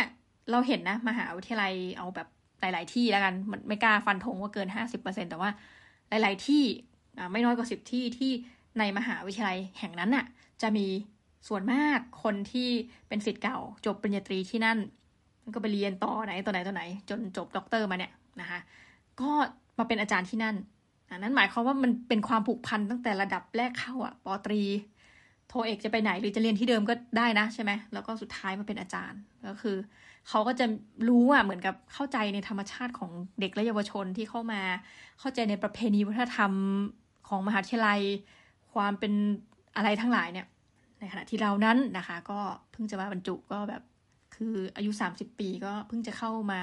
[0.51, 2.27] เราเห็นนะมหาวิทยาลัยเอาแบบ
[2.59, 5.49] หลาย ๆ ที่แล้วกันมันไม่กล้าฟันธงว่าเกินห้าสิบเปอร์เซ็นแต่ว่า
[6.09, 6.63] หลาย ๆ ที่
[7.31, 8.31] ไม่น้อยกว่าสิบที่ที่
[8.79, 10.25] ในมหาวิทยาลัยแห่งนั้นน่ะ
[10.61, 10.87] จะมี
[11.47, 12.69] ส่วนมากคนที่
[13.07, 14.77] เป็นสิทธิ์เก่า จบปริญญาตรีที่นั่น
[15.53, 18.59] ก็ไปเรียนต่อไหนต่อไหนต่อไหน จนจบด็อกเตอร์มาเนี่ยนะคะ
[19.21, 19.31] ก็
[19.77, 20.55] มาเป็นอาจารย์ที่นั่น
[21.11, 24.61] อันนั้นหมายความว่ามันเป็นความผูกพันตั้งแต่ระดับแรกเข้าอะปอตรี
[25.47, 29.77] โทเอกจะไปไหนหรือจะเรียนที่เดิมก็ได้นะใช่ไหมแล้วก็สุดท้ายมาเป็นอาจารย์ก็คือ
[30.29, 30.65] เขาก็จะ
[31.07, 34.61] รู้อะเหมือนกับเข้าใจในธรรมชาติของเด็กและเยาวชนที่เข้ามา
[35.19, 36.51] เข้าใจในประเพณีวัฒนธรรม
[37.27, 37.99] ของมหาวิทยาลัย
[38.73, 39.13] ความเป็น
[39.75, 40.47] อะไรทั้งหลายเนี่ย
[40.99, 42.39] ในขณะที่เรานั้นนะคะ ก็
[42.71, 43.81] เพิ่งจะมาบรรจุก็แบบ
[44.35, 46.61] คืออายุ 30 ปีก็เพิ่งจะเข้ามา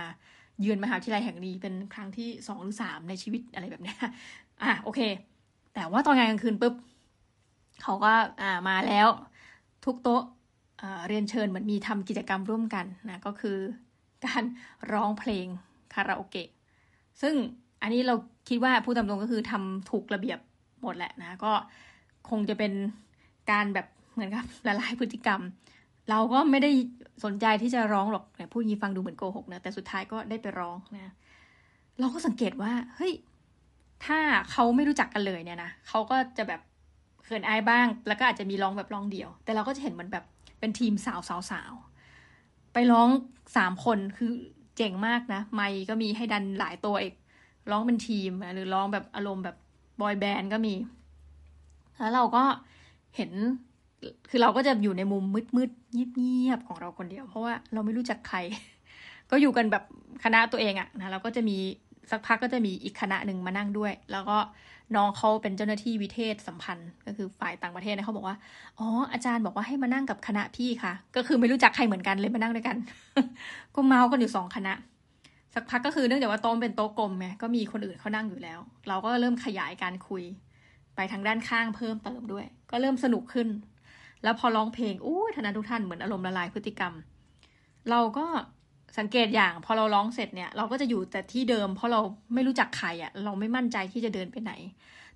[0.61, 3.95] เยือนมหาวิทยาลัยแห่งนี้เป็นครั้งที่สองหรือสามในชีวิตอะไรแบบนี้
[4.63, 5.01] อะโอเค
[5.75, 6.75] แต่ว่าตอนงานกลางคืนปุ๊บ
[7.83, 9.09] เขาก็อ่ามาแล้ว
[9.85, 10.23] ทุกโต๊ะ
[11.09, 13.59] เรียนเชิญเหมือนมีทำกิจกรรมร่วมกันนะก็คือ
[14.27, 14.43] การ
[14.93, 15.47] ร้องเพลง
[15.95, 16.49] คาราโอเกะ
[17.23, 17.35] ซึ่ง
[17.83, 18.15] อันนี้เรา
[18.49, 20.39] คิดว่าผู้ตำรงก็คือทำถูกระเบียบ
[20.83, 21.53] หมดแหละนะ ก็
[22.31, 22.73] คงจะเป็น
[23.51, 25.41] การแบบ เหมือนกับละลายพฤติกรรม
[26.11, 26.71] เราก็ไม่ได้
[27.25, 31.15] สนใจที่จะร้องหรอกแต่พูดยีฟังดูเหมือนโกหกนะแต่สุดท้ายก็ได้ไปร้องนะ
[32.01, 33.13] เราก็สังเกตว่า เฮ้ย
[34.07, 34.19] ถ้า
[34.51, 36.61] เขาไม่รู้จักกันเลยเนี่ยนะเขาก็จะแบบ
[37.25, 40.25] เขินอายบ้าง แล้วก็อาจจะมีร้องแบบร้องเดียว แต่เราก็จะเห็นมันแบบ
[40.61, 41.73] เป็นทีมสาวสาวสาว
[42.73, 43.09] ไปร้อง
[43.57, 44.31] สามคนคือ
[44.77, 47.15] เจ๋งมากนะ ไมก็มีให้ดันหลายตัวเอก
[47.71, 49.57] ร้องเป็นทีมหรือร้องแบบอารมณ์แบบ
[50.01, 50.75] บอยแบนด์ก็มี
[51.99, 52.45] แล้วเราก็
[53.17, 53.33] เห็น
[54.31, 55.71] คือเราก็จะอยู่ในมุมมืดมืด
[56.19, 58.39] เงียบๆของเราคนเดียว เพราะว่าเราไม่รู้จักใคร
[59.31, 59.85] ก็อยู่กันแบบ
[60.25, 61.57] คณะตัวเองอะนะเราก็จะมี
[62.11, 64.39] สักพักก็จะมีอีกคณะหนึ่งมานั่งด้วย แล้วก็
[64.97, 68.37] น้องเขาเป็นเจ้าหน้าที่วิเทศสัมพันธ์ ก็คือฝ่ายต่างประเทศนะเขาบอกว่า
[68.79, 72.77] อ๋อ อาจารย์บอกว่าให้มานั่งกับคณะพี่ค่ะ ก็คือไม่รู้จักใครเหมือนกันเลยมานั่งด้วยกัน
[73.75, 74.75] ก็เมาส์กันอยู่สองคณะ
[75.55, 80.25] สักพักก็คือเนื่องจากว่าโต๊ะเป็นโต๊ะกลมไง ก็มีคนอื่นเขานั่งอยู่แล้ว เราก็เริ่มขยายการคุย
[80.97, 83.49] ไปทางด้านข้างเพิ่มเติมด้วย ก็เริ่มสนุกขึ้น
[84.23, 86.93] แล้วพอร้องเพลงอู้ทนาทุกท่านเหมือนอารมณ์ละลายพฤติกรรม
[87.91, 88.27] เราก็
[88.99, 92.01] สังเกตอย่างพอเราร้องเสร็จเนี่ย เราก็จะอยู่แต่ที่เดิม เพราะเรา
[92.35, 94.53] ไม่รู้จักใครอะ่ะ เราไม่มั่นใจที่จะเดินไปไหน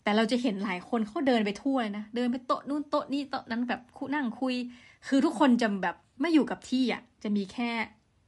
[0.03, 4.55] แต่เราจะเห็นหลายคนเขาเดินไปทั่วเลยนะเดินไปโต๊ะนู่นโต๊ะนี้โต๊ะนั้นแบบคุนั่งคุย
[5.09, 7.71] คือทุกคนจะแบบไม่อยู่กับที่อะจะมีแค่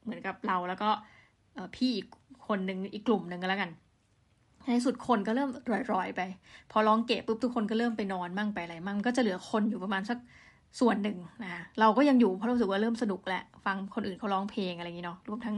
[0.03, 0.91] เหมือนกับเราแล้วก็
[1.77, 2.07] พี่อีก
[2.47, 3.71] คนหนึ่งอีกกลุ่มหนึ่งก็แล้วกัน
[4.67, 5.51] ในสุดคนก็เริ่ม
[5.93, 6.21] รอยๆไป
[6.71, 10.19] พอร้องเกะปุ๊บทุกคนก็เริ่มไปนอนมั่งไปอะไรมั่งก็จะเหลือคนอยู่ประมาณสัก
[10.81, 15.57] ส่วนหนึ่งนะเราก็ยังอยู่เพราะรู้สึกว่าเริ่มสนุกแหละฟังคนอื่นเขาร้องเพลงอะไรอย่างนี้เนาะรวมทั้ง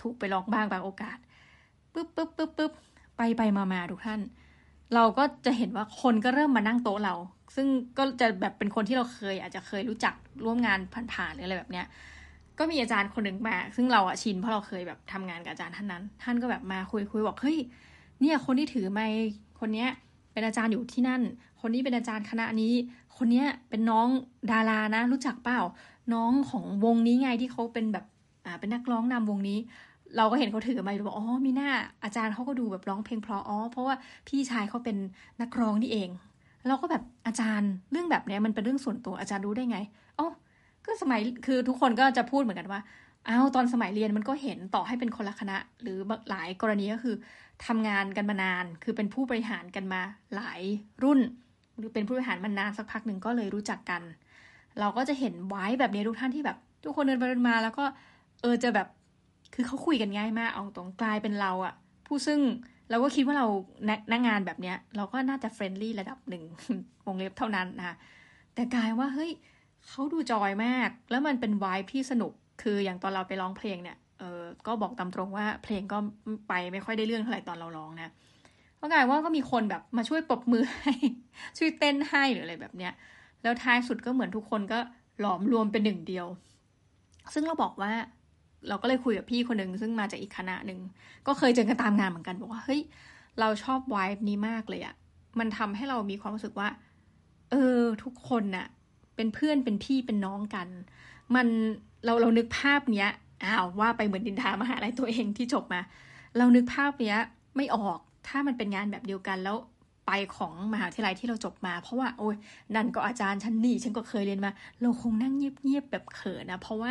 [0.00, 1.18] ถูกไปร้องบ้างบางโอกาส
[1.92, 2.72] ปุ๊บปุ๊บปุ๊บปุ๊บ
[3.16, 4.20] ไปไปมามาทุกท่าน
[4.94, 7.14] เราก็จะเห็นว่าคนก็เริ่มมานั่งโต๊ะเรา
[7.56, 7.66] ซึ่ง
[7.98, 10.14] ก็จะแบบเป็นคนที่เราเคย อาจจะเคยรู้จัก
[10.44, 10.78] ร่วมงาน
[11.12, 11.86] ผ่านๆหรืออะไรแบบเนี้ย
[12.58, 17.58] ก็มีอาจารย์คนหนึ่งมา ซึ่งเราอะชินเพราะเราเคยแบบทำงานกับอาจารย์ท่านนั้น ท่านก็แบบมาคุยคุยบอกเฮ้ย
[18.20, 19.00] เนี่ยคนที่ถือไม
[19.60, 19.90] คนเนี้ย
[20.32, 21.22] เป็นอาจารย์อยู่ที่นั่น
[21.60, 22.72] คนนี้เป็นอาจารย์คณะนี้
[23.18, 24.08] คนนี้เป็นน้อง
[24.50, 25.60] ดารานะ รู้จักเปล่า
[26.14, 28.04] น้องของวงนี้ไงที่เขาเป็นแบบ
[28.44, 29.58] อ่าเป็นนักร้องนำวงนี้
[30.16, 31.70] เราก็เห็นเขาถือไมค์บอกอ๋อมีหน้า
[32.04, 33.94] อาจารย์เขาก็ดูแบบร้องเพลงเพราะอ๋อเพราะว่า
[34.28, 34.96] พี่ชายเขาเป็น
[35.40, 36.08] นักร้องนี่เอง
[36.68, 39.78] เราก็แบบอาจารย์เรื่องแบบนี้มันเป็นเรื่องส่วนตัวอาจารย์รู้ได้ไง
[40.18, 40.26] อ๋อ
[40.86, 42.80] ก็สมัยคือทุกคนก็จะพูดเหมือนกันว่า
[43.28, 45.98] อ้าวตอนสมัยเรียนมันก็เห็นต่อให้เป็นคนละคณะ หรือ
[46.30, 47.14] หลายกรณีก็คือ
[47.66, 50.00] ทำงานกันมานาน คือเป็นผู้บริหารกันมา
[50.34, 50.60] หลาย
[51.02, 51.20] รุ่น
[51.78, 54.02] หรือเป็นผู้บริหารมานานสักพักหนึ่งก็เลยรู้จักกัน
[54.80, 57.84] เราก็จะเห็นไว้แบบนี้ทุกท่านที่แบบ ทุกคนเดินไปเดินมาแล้วก็
[58.42, 58.88] เออจะแบบ
[59.54, 61.74] คือเขาคุยกันง่ายมากเอาตรงกลายเป็นเราอะ
[62.06, 62.40] ผู้ซึ่ง
[62.90, 63.46] เราก็คิดว่าเรา
[64.12, 66.44] นักงานแบบเนี้ย เราก็น่าจะเฟรนลี่ระดับหนึ่ง
[67.06, 67.96] วงเล็บเท่านั้นนะคะ
[68.54, 69.30] แต่กลายว่าเฮ้ย
[69.88, 72.32] เขาดูจอยมาก แล้วมันเป็นวายที่สนุก
[72.62, 75.98] คืออย่างตอนเราไปร้องเพลงเนี่ยเออก็บอกตามตรงว่าเพลงก็
[76.48, 78.12] ไปไม่ค่อยได้เรื่องเท่าไหร่ตอนเราร้องนะ
[78.84, 80.94] ก็กลายว่าก็มีคนแบบมาช่วยปรบมือให้
[81.58, 82.92] ช่วยเต้นให้หรืออะไรแบบเนี้ย
[83.42, 84.78] แล้วท้ายสุดก็เหมือนทุกคนก็
[85.20, 86.26] หลอมรวมเป็นหนึ่งเดียว
[87.34, 87.92] ซึ่งเราบอกว่า
[88.68, 90.80] เราก็เลยคุยกับพี่คนหนึ่งซึ่งมาจากอีกคณะหนึ่ง
[91.26, 92.80] ก็เคยเจอกันตามงานเหมือนกันบอกว่าเฮ้ย
[93.40, 94.94] เราชอบวายนี้มากเลยอะ
[95.38, 96.68] มันทำให้เรามีความรู้สึกว่า
[97.50, 98.66] เออ ทุกคนน่ะ
[99.16, 100.68] เป็นเพื่อนเป็นพี่เป็นน้องกัน
[101.34, 101.46] มัน
[102.04, 103.10] เราเรานึกภาพเนี้ย
[103.44, 105.80] อ้าวว่าไปเหมือนดินทามหาลัยตัวเองที่จบมา
[106.38, 107.18] เรานึกภาพเนี้ย
[107.56, 109.56] ไม่ออก ถ้ามันเป็นงานแบบเดียวกันแล้ว
[110.06, 112.36] ไปของมหาวิทยาลัยที่เราจบมา เพราะว่า โอ้ย
[112.76, 114.50] นั่นก็อาจารย์ฉันนี่ฉันก็เคยเรียนมา
[114.82, 116.90] เราคงนั่งเงียบๆแบบเขินนะ เพราะว่า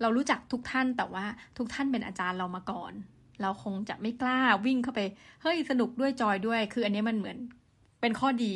[0.00, 1.24] เรารู้จักทุกท่านแต่ว่า
[1.58, 2.92] ทุกท่านเป็นอาจารย์เรามาก่อน
[3.42, 5.00] เราคงจะไม่กล้าวิ่งเข้าไป
[5.42, 7.36] เฮ้ยสนุกด้วยจอยด้วย คืออันนี้มันเหมือน
[8.00, 8.54] เป็นข้อดี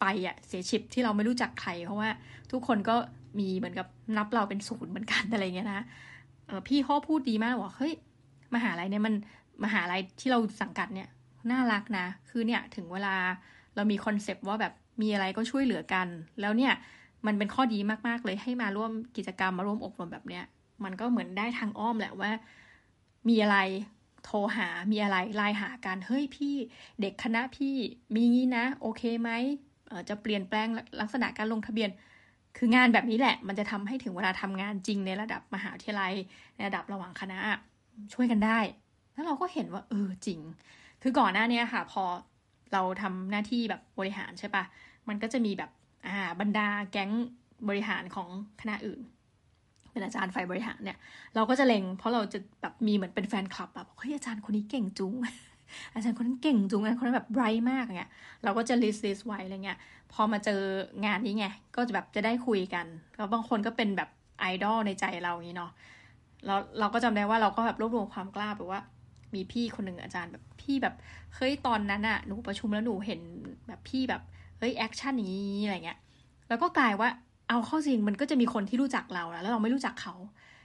[0.00, 2.10] ไปอะเสียชิปที่เราไม่รู้จักใครเพราะว่า
[2.50, 2.96] ทุกคนก็
[3.38, 5.80] มีเหมือนกับนับเราเป็นศูนย์เหมือนกันอะไรเงี้ยนะ
[6.46, 7.92] เออพี่ข้อพูดดีมากว่าเฮ้ย
[8.54, 9.14] มหาลัยเนี่ยมัน
[9.64, 11.08] มหาลัยที่เราสังกัดเนี่ย
[11.50, 13.16] น่ารักนะ คือเนี่ยถึงเวลา
[13.74, 14.72] เรามี concept ว่าแบบ
[15.02, 16.06] มีอะไรก็ช่วยเหลือกัน
[16.40, 16.72] แล้วเนี่ย
[17.26, 20.44] มันเป็นข้อดีมาก ๆ เลยให้มาร่วมกิจกรรมมาร่วมอบรมแบบเนี้ย
[20.84, 22.30] มันก็เหมือนได้ทางอ้อมแหละว่า
[23.28, 23.58] มีอะไร
[24.24, 26.54] โทรหา มีอะไรไลน์หากัน เฮ้ยพี่
[27.00, 27.74] เด็กคณะพี่
[28.14, 29.30] มีงี้นะ โอเคไหม
[30.08, 30.68] จะเปลี่ยนแปลง
[31.00, 31.90] ลักษณะการลงทะเบียน
[32.56, 36.14] คืองานแบบนี้แหละ มันจะทำให้ถึงเวลาทำงานจริงในระดับมหาวิทยาลัย
[36.54, 37.38] ในระดับระหว่างคณะ
[38.14, 38.58] ช่วยกันได้
[39.12, 40.40] แล้วเราก็เห็นว่า เออจริง
[41.02, 42.04] คือก่อนหน้านี้ค่ะ พอ
[42.72, 44.64] เราทำหน้าที่แบบบริหารใช่ปะ
[45.08, 45.70] มันก็จะมีแบบ
[46.06, 47.10] อ่าบรรดาแก๊ง
[47.68, 48.28] บริหารของ
[48.60, 49.00] คณะอื่น
[49.92, 50.98] เป็นอาจารย์ฝ่ายบริหารเนี่ย
[51.34, 55.14] เราก็จะเล็ง เพราะเราจะแบบมีเหมือนเป็นแฟนคลับแบบเฮ้ยอาจารย์คนนี้เก่งจุง
[55.94, 58.10] อาจารย์คนนั้นเก่งจุงอาจารย์คนนั้นแบบ bright มากเงี้ย
[58.44, 59.78] เราก็จะ list list ไว้อะไรเงี้ย
[60.12, 60.60] พอมาเจอ
[61.04, 62.86] งานนี้ไง ก็จะแบบจะได้คุยกัน
[63.16, 64.08] แล้วบางคนก็เป็นแบบ
[64.40, 65.72] ไอดอลในใจเราอย่างนี้เนาะ
[66.46, 68.80] แล้วเราก็จำได้ว่าเราก็แบบรวบรวมความกล้าแบบว่า
[69.34, 70.94] มีพี่คนหนึ่งอาจารย์แบบพี่แบบ
[71.34, 73.20] เฮ้ยตอนนั้นอะหนูประชุมแล้วหนูเห็น
[73.68, 74.22] แบบพี่แบบ
[74.58, 75.98] เฮ้ย action นี้อะไรเงี้ย
[76.48, 77.08] แล้วก็กลายว่า
[77.48, 80.14] เอาเข้าจริงมันก็จะมีคนที่รู้จักเราแล้วเราไม่รู้จักเขา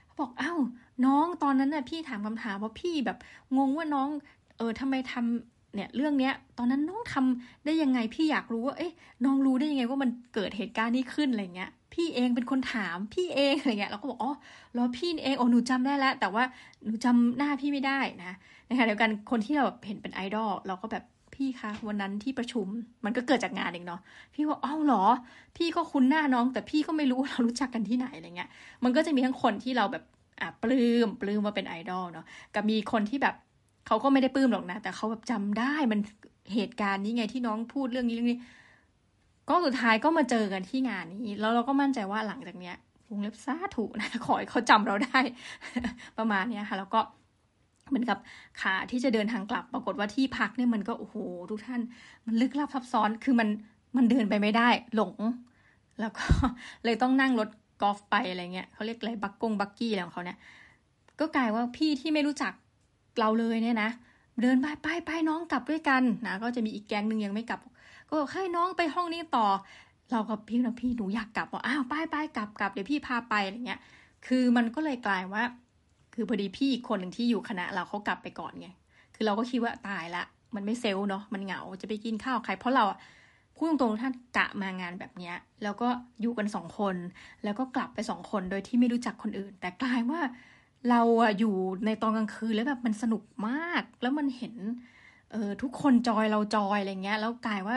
[0.06, 0.58] เขาบอกอ้าว
[1.04, 3.18] น้องตอนนั้นน่ะพี่ถามคำถามว่าพี่แบบ
[3.56, 4.08] งงว่าน้อง
[4.56, 8.92] เออทำไมทำเนี่ยเรื่องเนี้ย ตอนนั้นน้องทำได้ยังไงพี่อยากรู้ว่าเอ๊ะ
[9.24, 14.32] น้องรู้ได้ยังไงว่ามันเกิดเหตุการณ์นี้ขึ้นอะไรเงี้ย พี่เองเป็นคนถามพี่เองอะไรเงี้ยเราก็บอกอ๋อ
[14.76, 16.44] รอพี่เองโอ้หนูจำได้แล้ว แต่ว่า
[16.84, 18.32] หนูจำหน้าพี่ไม่ได้นะ
[18.68, 22.66] นะคะเดียวกันคนที่เราเห็นเป็นไอดอลเราก็แบบพี่คะวันนั้นที่ประชุม
[23.04, 24.00] มันก็เกิดจากงานเองเนาะ
[24.34, 25.04] พี่ว่าอ้าวเหรอ
[25.56, 28.50] พี่ก็คุ้นหน้าน้อง แต่พี่ก็ไม่รู้เรารู้จักกันที่ไหนอะไรเงี้ย
[28.84, 30.04] มันก็จะมีทั้งคนที่เราแบบ
[30.40, 33.34] อะปลื้มปลื้มว่าเป็นไอดอลเนาะกับมีคนที่แบบ
[33.86, 36.00] เขาก็ไม่ได้ปลื้มหรอกนะ แต่เขาแบบจำได้มัน
[36.54, 38.38] เหตุการณ์นี้ไงที่น้องพูดเรื่องนี้เรื่องนี้
[39.48, 42.76] ก็สุดท้ายก็มาเจอกันที่งานนี้ แล้วเราก็มั่นใจว่าหลังจากเนี้ย
[43.10, 45.18] วงเล็บซาถูกนะขอให้เขาจำเราได้
[46.18, 47.00] ประมาณเนี้ยค่ะ แล้วก็
[47.88, 48.18] เหมือนกับ
[48.60, 51.16] ขาที่จะเดินทางกลับปรากฏว่าที่พักเนี่ยมันก็โอ้โห
[51.50, 51.80] ทุกท่าน
[52.26, 53.48] มันลึกลับซับซ้อนคือมัน
[53.96, 55.14] มันเดินไปไม่ได้หลง
[56.00, 56.24] แล้วก็
[56.84, 57.48] เลยต้องนั่งรถ
[57.82, 60.38] กอล์ฟไปอะไรเงี้ยเขาเรียกอะไรบักกงบักกี้อะไรของเขาเนี่ย
[61.20, 62.52] ก็กลายว่าพี่ที่ไม่รู้จัก
[63.20, 63.90] เราเลยเนี่ยนะ
[64.42, 67.60] เดินไปไปไปน้องกลับด้วยกันนะก็จะมีอีกแก๊งหนึ่งยังไม่กลับ
[68.08, 69.46] ก็บอกให้น้องไปห้องนี้ต่อ
[70.12, 73.80] เราก็พี่นะพี่หนูอยากกลับบอกอ้าวไปไปกลับกลับเดี๋ยวพี่พาไปอะไรเงี้ย
[74.26, 75.42] คือมันก็เลยกลายว่า
[76.16, 78.68] คือพอดีพี่อีกคนหนึ่งที่อยู่คณะเราเขากลับไปก่อนไง
[79.14, 80.24] คือเราก็คิดว่าตายละ
[80.54, 82.84] มันไม่เซลเนาะ มันเหงา จะไปกินข้าวใคร เพราะเรา
[83.56, 85.88] พูดตรงๆท่านกะมางานแบบเนี้ย แล้วก็
[86.20, 86.96] อยู่กันสองคน
[87.44, 90.20] แล้วก็กลับไปสองคนโดยที่ไม่รู้จักคนอื่น แต่กลายว่า
[90.90, 91.54] เราอะอยู่
[91.86, 94.54] ในตอนกลางคืนแล้วแบบมันสนุกมาก แล้วมันเห็น
[95.32, 97.76] เออทุกคนจอยเราจอยอะไรเงี้ย แล้วกลายว่า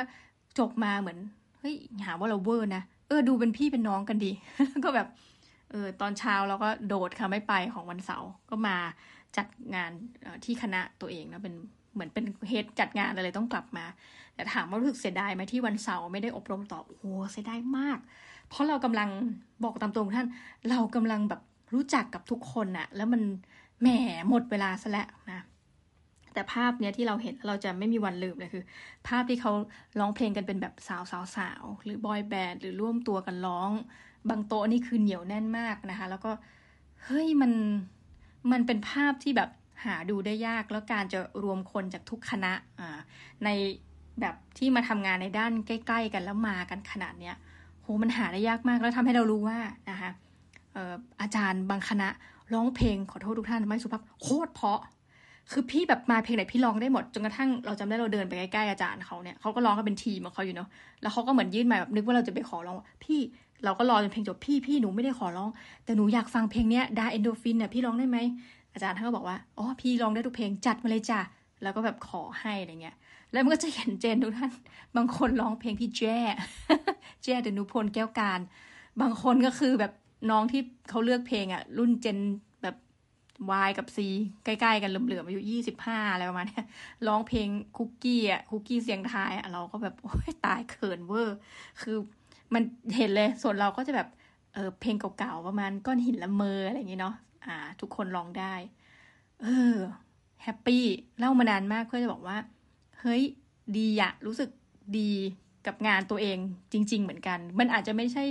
[0.60, 1.19] จบมาเหมือน
[1.60, 1.75] เฮ้ย
[2.06, 4.32] หาว่าเราเวอร์นะ เออดูเป็นพี่เป็นน้องกันดี
[4.86, 5.08] ก็แบบ
[5.69, 8.77] เออตอนเช้าเราก็โดดค่ะไม่ไปของวันเสาร์ก็มา
[9.38, 9.91] จัดงาน
[10.45, 11.55] ที่คณะตัวเองนะเป็น
[11.93, 13.86] เหมือนเป็นเฮดจัดงานอะไรต้องกลับมา
[14.36, 17.99] แต่ถามว่ารู้สึกเสียดายไหมที่วันเสาร์ไม่ได้อบรมต่อโอ้เสียดายมาก
[18.49, 19.10] เพราะเรากำลัง
[19.63, 20.27] บอกตามตรงท่าน
[20.69, 21.41] เรากำลังแบบ
[21.73, 23.21] รู้จักกับทุกคนอะแล้วมัน
[23.82, 23.88] แหม
[24.29, 25.45] หมดเวลาซะแล้วนะ
[26.34, 28.63] แต่ภาพเนี้ยที่เราเห็นเราจะไม่มีวันลืมเลยคือ
[29.08, 29.51] ภาพที่เขา
[29.99, 33.71] ร้องเพลงกันเป็นแบบสาวสาวสาวหรือบอยแบนด์หรือร่วมตัวกันร้อง
[34.29, 36.32] บางโต๊ะนี่คือเหนียวแน่นมากนะคะ แล้วก็
[37.03, 37.51] เฮ้ยมัน
[38.51, 39.49] มันเป็นภาพที่แบบ
[39.86, 42.99] หาดูได้ยากแล้วการจะรวมคนจากทุกคณะอ่า
[43.43, 43.49] ใน
[44.21, 47.36] แบบที่มาทำงานในด้านใกล้ ๆ กันแล้วมากันขนาดเนี้ย
[47.82, 50.10] โหมันหาได้ยากมากแล้วทำให้เรารู้ว่านะคะ
[51.21, 52.10] อาจารย์บางคณะ
[52.53, 54.82] ร้องเพลงขอโทษทุกท่านไม่สุภาพโคตรเพาะ
[55.51, 60.69] คือพี่แบบมาเพลงไหนพี่ร้องได้หมดจนกระทั่งเราจำได้เราเดินไปใกล้ๆอาจารย์เขาเนี่ยเขาก็ร้องกันเป็นทีมของเขาอยู่เนาะ
[61.01, 63.19] แล้วเขาก็เหมือนยื่นมาแบบนึกว่าเราจะไปขอร้องพี่
[63.63, 65.50] เราก็รอจนเพลงจบพี่พี่หนูไม่ได้ขอร้อง
[65.86, 68.17] แต่หนูอยากฟังเพลงเนี้ยดา Endorphine เนี่ยพี่ร้องได้ไหม
[68.74, 71.19] อาจารย์ท่านก็บอกว่าอ๋อพี่ร้องได้ทุกเพลงจัดมาเลยจ้ะ
[71.63, 72.95] แล้วก็แบบขอให้อะไรเงี้ย
[73.32, 74.52] แล้วมันก็จะเห็น gen ทุกท่าน
[74.95, 76.17] บางคนร้องเพลงพี่แจ้
[77.24, 78.39] แจ้ดนุพลแก้วกาญจน์
[79.02, 79.91] บางคนก็คือแบบ
[80.32, 82.17] น้องที่เขาเลือกเพลงอะรุ่นเจน
[82.63, 82.76] แบบ
[83.67, 83.98] Y กับ C
[84.43, 86.62] ใกล้ๆกันเหลื่อมๆอายุยี่สิบห้าอะไรประมาณนี้
[87.08, 91.38] ร้องเพลงคุกกี้อะคุกกี้เสี่ยงทายอะเราก็แบบโอ้ยตายเขินเวอร์
[91.82, 91.98] คือ
[92.53, 92.63] มัน
[92.95, 94.07] เห็นเลยส่วนเราก็จะแบบ
[94.53, 98.53] เออเพลงเก่าๆประมาณก้อนหินละเมออะไรอย่างเงี้เนาะอ่า ทุกคนร้องได้
[99.41, 99.75] เออ
[100.43, 100.83] แฮปปี้
[101.19, 102.38] เล่ามานานมากเพื่อจะบอกว่า
[102.99, 103.21] เฮ้ย
[103.77, 104.49] ดีอะรู้สึก
[104.97, 105.12] ดี
[105.67, 106.38] กับงานตัวเอง
[106.71, 108.23] จริง ๆ เหมือนกัน มันอาจจะไม่ใช่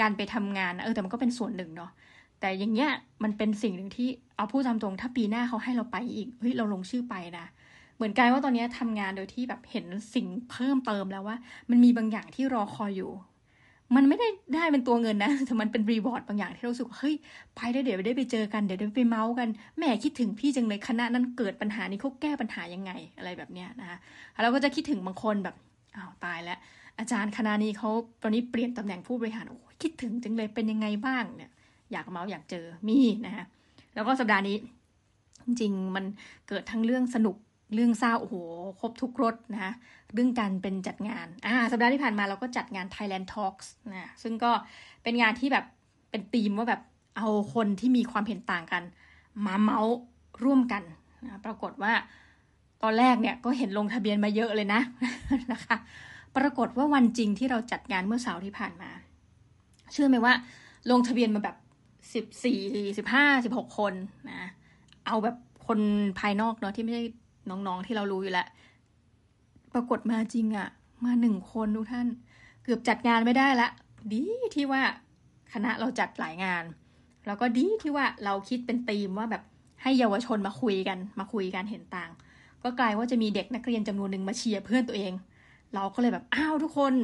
[0.00, 1.90] การไปทำงานเออแต่มันก็เป็นส่วนหนึ่งเนาะ
[2.40, 2.90] แต่อย่างเงี้ย
[3.22, 7.46] มันเป็นสิ่งหนึ่งที่เอาพูดตามตรงถ้าปีหน้าเขาให้เราไปอีกเฮ้ยเราลงชื่อไปนะ
[7.96, 9.84] เหมือนกันว่าตอนนี้ทำงานโดยที่แบบเห็น
[10.14, 11.36] สิ่งเพิ่มเติมแล้วว่า
[11.70, 13.12] มันมีบางอย่างที่รอคอยอยู่
[13.94, 17.14] มันไม่ได้ได้เป็นตัวเงินนะ แต่มันเป็นรีวอร์ดบางอย่างที่เราสึกเฮ้ย
[17.56, 23.98] ไปได้เดี๋ยวได้ไปเจอกันเดี๋ยวได้ไปเมาส์กันแม่คิดถึงพี่จังเลยคณะนั้นเกิดปัญหานี้เขาแก้ปัญหายังไงอะไรแบบเนี้ยนะคะ
[24.42, 25.56] เราก็จะคิดถึงบางคนแบบ
[25.96, 26.58] อ้าวตายแล้ว
[26.98, 27.90] อาจารย์คณะนี้เขา
[28.22, 31.50] ตอนนี้เปลี่ยนตำแหน่งผู้บริหารโอ้คิดถึงจังเลยเป็นยังไงบ้างเนี่ย
[31.92, 33.44] อยากเมาส์อยากเจอมีนะคะ
[33.94, 34.56] แล้วก็สัปดาห์นี้
[35.46, 36.04] จริงมัน
[36.48, 37.36] เกิดทั้งเรื่องสนุก
[37.74, 38.36] เรื่องเศร้าโอ้โห
[38.80, 39.72] ครบทุกรสนะคะ
[40.16, 44.50] เรื่องการเป็นจัดงานอ่าสัปดาห์ที่ผ่านมาเราก็จัดงาน Thailand Talks นะซึ่งก็
[45.02, 45.64] เป็นงานที่แบบ
[46.10, 46.82] เป็นธีมว่าแบบ
[47.16, 48.82] เอาคนที่มีความเห็นต่างกัน
[49.46, 49.96] มาเมาส์
[50.44, 50.82] ร่วมกัน
[51.24, 51.92] นะปรากฏว่า
[52.82, 54.80] ตอนแรกเนี่ยก็เห็นลงทะเบียนมาเยอะเลยนะ
[55.52, 55.76] นะคะ
[56.36, 58.90] ปรากฏว่าวันจริงที่เราจัดงานเมื่อเสาร์ที่ผ่านมา
[59.92, 60.32] เชื่อไหมว่า
[60.90, 61.56] ลงทะเบียนมาแบบ
[62.14, 62.58] สิบสี่
[62.98, 63.94] สิบห้าสิบหกคน
[64.30, 64.48] นะ
[65.06, 65.78] เอาแบบคน
[66.20, 67.02] ภายนอกเนาะที่ไม่ใช่
[67.50, 68.48] น้องๆที่เรารู้อยู่แล้ว
[69.76, 70.68] ปรากฏมาจริงอะ่ะ
[71.04, 72.08] มาหนึ่งคนทุกท่าน
[72.64, 73.68] เกือบจัดงานไม่ได้ละ
[74.12, 74.22] ดี
[74.54, 74.82] ที่ว่า
[75.52, 76.64] คณะเราจัดหลายงาน
[77.26, 79.42] แล้วก็ดีที่ว่าเราคิดเป็นธีมว่าแบบ
[79.82, 82.10] ให้เยาวชนมาคุยกัน มาคุยกันเห็นต่าง
[82.62, 85.12] ก็กลายว่าจะมีเด็กนักเรียนจำนวนหนึ่งมาเชียร์เพื่อนตัวเอง
[85.74, 86.94] เราก็เลยแบบอ้าวทุกคน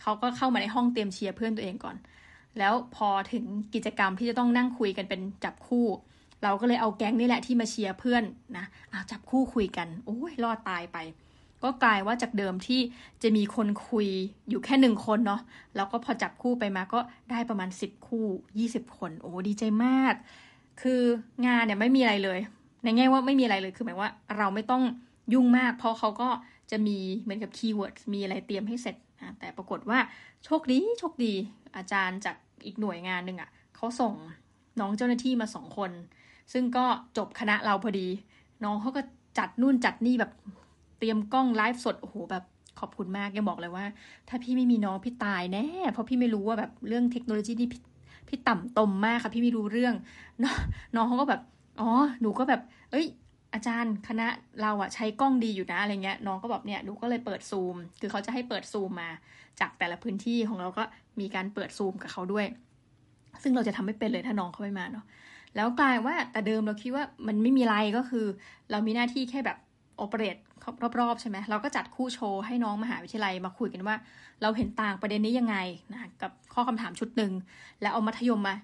[0.00, 1.96] เขาก็เข้ามาในห้องเตรียมเชียร์เพื่อนตัวเองก่อน
[2.58, 5.86] แล้วพอถึงกิจกรรมที่จะต้องนั่งคุยกันเป็นจับคู่
[6.42, 8.22] เราก็เลยเอาแก๊งนี่แหละที่มาเชียร์เพื่อน
[8.56, 10.98] นะอาจับคู่คุยกันโอ้ยรอดตายไป
[11.64, 12.80] ก็กลายว่าจากเดิมที่
[13.22, 14.08] จะมีคนคุย
[14.48, 15.40] อยู่แค่หนึ่งคนเนาะ
[15.76, 17.00] แล้วก็พอจับคู่ไปมาก็
[17.30, 18.26] ได้ประมาณสิบคู่
[18.58, 20.14] ยี่สิบคน โอ้ดีใจมาก
[20.82, 21.02] คือ
[21.46, 22.38] งานเนี่ยไม่มีอะไรเลย
[22.84, 24.82] ในแง่ว่าไม่มีอะไรเลยคือหมายว่าเราไม่ต้อง
[25.32, 26.28] ยุ่งมาก เพราะเขาก็
[26.70, 29.98] จะมีเหมือนกับ keyword มีอะไรเตรียมให้เสร็จนะแต่ปรากฏว่า
[30.44, 31.32] โชคดีโชคดี
[31.76, 34.14] อาจารย์จากอีกหน่วยงานหนึ่งอะ่ะเขาส่ง
[34.80, 35.90] น้องเจ้าหน้าที่มาสองคน
[36.52, 36.84] ซึ่งก็
[37.16, 38.08] จบคณะเราพอดี
[38.64, 39.02] น้องเขาก็
[39.38, 40.32] จัดนู่นจัดนี่แบบ
[40.98, 42.44] เตรียมกล้องไลฟ์สดโอ้โหแบบ
[42.80, 43.84] ขอบคุณมากยังบอกเลยว่า
[44.28, 47.68] ถ้าพี่ไม่มีน้องพี่ตายแน่เพราะพี่ไม่รู้ว่าแบบเรื่องเทคโนโลยีนี่
[48.28, 49.94] พี่ต่ำตมมากค่ะ พี่ไม่รู้เรื่อง
[50.96, 51.40] น้องเขาก็แบบ
[51.80, 53.06] อ๋อหนูก็แบบ เอ้ย
[53.54, 54.26] อาจารย์คณะ
[54.62, 59.10] เราอะใช้กล้องดีอยู่นะอะไรเงี้ยน้องก็แบอกเนี่ยหนูก็เลยเปิดซูม คือเขาจะให้เปิดซูมมา
[59.60, 60.84] จากแต่ละพื้นที่ของเราก็
[61.20, 62.46] มีการเปิดซูมกับเขาด้วย
[63.42, 65.04] ซึ่งเราจะทำไม่เป็นเลยถ้าน้องเขาไม่มาเนาะ
[65.56, 68.26] แล้วกลายว่าแต่เดิมเราคิดว่ามันไม่มีไรก็คือ
[68.70, 69.58] เรามีหน้าที่แค่แบบ
[69.96, 70.36] โอเปเรต
[71.00, 73.96] รอบๆ ใช่ไหมเราก็จัดคู่โชว์ให้น้องมหาวิทยาลัยมาคุยกันว่า
[74.42, 75.56] เราเห็นต่างประเด็นนี้ยังไง
[75.92, 77.32] นะกับข้อคำถามชุดหนึ่ง
[77.82, 78.56] แล้วเอามัธยมมา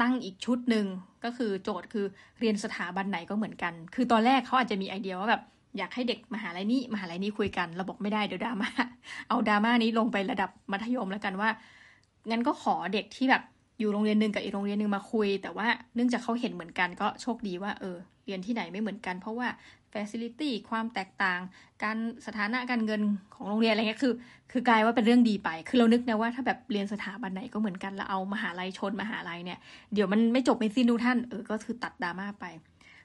[0.00, 0.86] ตั้งอีกชุดหนึ่ง
[1.24, 2.04] ก็คือโจทย์คือ
[2.40, 5.42] เรียนสถาบันไหนก็เหมือนกัน คือตอนแรกเขาอาจจะมีไอเดียว่าแบบ
[5.78, 8.70] อยากให้เด็กมหาลัยนี้มหาลัยนี้คุยกันเราบอกไม่ได้เดี๋ยวดราม่า
[9.28, 11.50] เอาดราม่านี้ลงไประดับมัธยมแล้วกันว่า
[12.30, 13.42] งั้นก็ขอเด็กที่แบบ
[13.78, 19.48] อยู่โรงเรียนหนึ่งกับอีกโรงเรียนหนึ่งมาคุย แต่ว่าเนื่องจากเขาเห็นเหมือนกันก็โชคดีว่าเออเรียนที่ไหนไม่เหมือนกัน เพราะว่า
[19.92, 21.40] facility ความแตกต่าง
[21.82, 21.96] การ
[22.26, 23.02] สถานะการเงิน
[23.34, 24.12] ของโรงเรียนอะไรเงี้ยคือ
[24.52, 29.58] คือกลายว่าเป็นเรื่องดีไป คือเรานึกนะว่าถ้าแบบเรียนสถาบันไหนก็เหมือนกันแล้วเอามหาลัยชนมหาลัยเนี่ย
[29.94, 32.44] เดี๋ยวมันไม่จบไม่สิ้นทุกท่านเออก็คือตัดดราม่าไป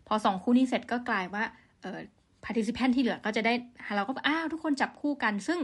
[0.08, 1.44] พอสองคู่นี้เสร็จก็กลายว่า
[1.82, 2.00] เออ
[2.46, 3.54] participant ที่เหลือก็จะได้
[3.96, 5.60] เราก็อ้าวทุกคนจับคู่กัน ซึ่ง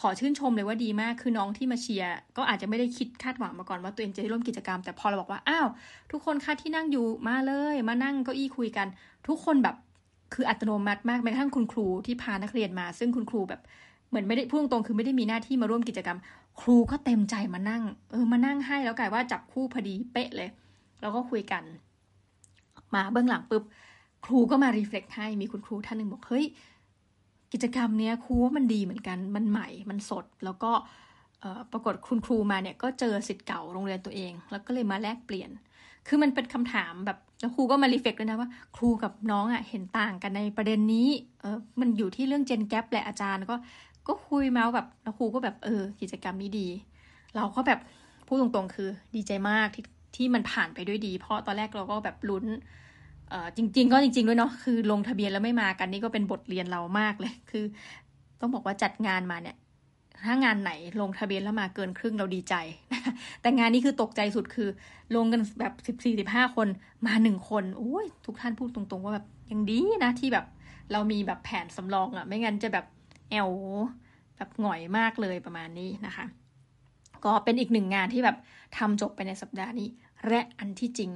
[0.00, 5.68] ขอชื่นชมเลยว่าดีมากคือน้องที่มาเชียร์ก็อาจจะไม่ได้คิดคาดหวังมาก่อนว่าตัวเองจะได้ร่วมกิจกรรม แต่พอเราบอกว่าอ้าว
[6.12, 8.86] ทุกคนค่าที่นั่งอยู่มาเลย มานั่งเก้าอี้คุยกัน
[9.28, 9.76] ทุกคนแบบ
[10.34, 13.60] คืออัตโนมัติมากแม้กระทั่งคุณครูที่พานักเรียนมา ซึ่งคุณครูแบบ
[14.08, 16.18] เหมือนไม่ได้พูดตรงคือไม่ได้มีหน้าที่มาร่วมกิจกรรม
[16.60, 20.48] ครูก็เต็มใจมานั่ง เออมานั่งให้แล้วกลายว่าจับคู่พอดีเป๊ะเลย
[21.00, 21.62] แล้วก็คุยกัน
[22.94, 23.62] มาเบื้องหลังปุ๊บ
[24.24, 26.44] ครูก็มารีเฟล็กให้มีคุณครูท่านหนึ่งบอกเฮ้ย
[27.52, 30.72] กิจกรรมเนี้ยครูว่ามันดีเหมือนกันมันใหม่มันสด แล้วก็
[31.72, 35.50] ปรากฏคุณครูมาเนี่ยก็เจอสิทธิ์เก่าโรงเรียนตัวเอง แล้วก็เลยมาแลกเปลี่ยน
[36.06, 41.08] คือมันเป็นคำถามแบบแล้วครูก็มารีเฟกด้วยนะว่า ครูกับน้องอะ่ะเห็นต่างกันในประเด็นนี้
[41.40, 43.56] เออมันอยู่ที่เรื่องเจนแกปแหละอาจารย์ก็
[44.08, 46.68] ก็คุยมาแบบแล้วครูก็แบบเออ กิจกรรมนี้ดี
[47.36, 47.80] เราก็แบบ
[48.26, 49.84] พูดตรงๆ คือดีใจมากที่
[50.16, 52.44] ที่มันผ่านไปด้วยดี เพราะตอนแรกเราก็แบบลุ้น
[53.30, 57.64] เออจริง ๆ ก็จริง ๆ ด้วยเนาะคือลงทะเบียนแล้วไม่มากันนี่ก็เป็นบทเรียนเรามากเลย คือ
[58.40, 59.56] ต้องบอกว่าจัดงานมาเนี่ย
[60.24, 62.54] ถ้างานไหนลงทะเบียนแล้วมาเกินครึ่งเราดีใจ
[63.40, 64.68] แต่งานนี้คือตกใจสุดคือ
[65.16, 66.68] ลงกันแบบสิบสี่สิบห้าคน
[67.06, 70.46] มาหนึ่งคนโอ้ยทุกท่านพูดตรงๆว่าแบบยังดีนะที่แบบ
[70.92, 72.86] เรามีแบบแผนสำรองอะ่ะไม่งั้นจะแบบ
[73.30, 73.50] แอล
[74.36, 76.24] แบบหง่อยมากเลยประมาณนี้นะคะ
[77.24, 78.36] ก็เป็นอีกหนึ่งงานที่แบบ
[78.78, 79.88] ทำจบไปในสัปดาห์นี้
[80.28, 81.10] และอันที่จริง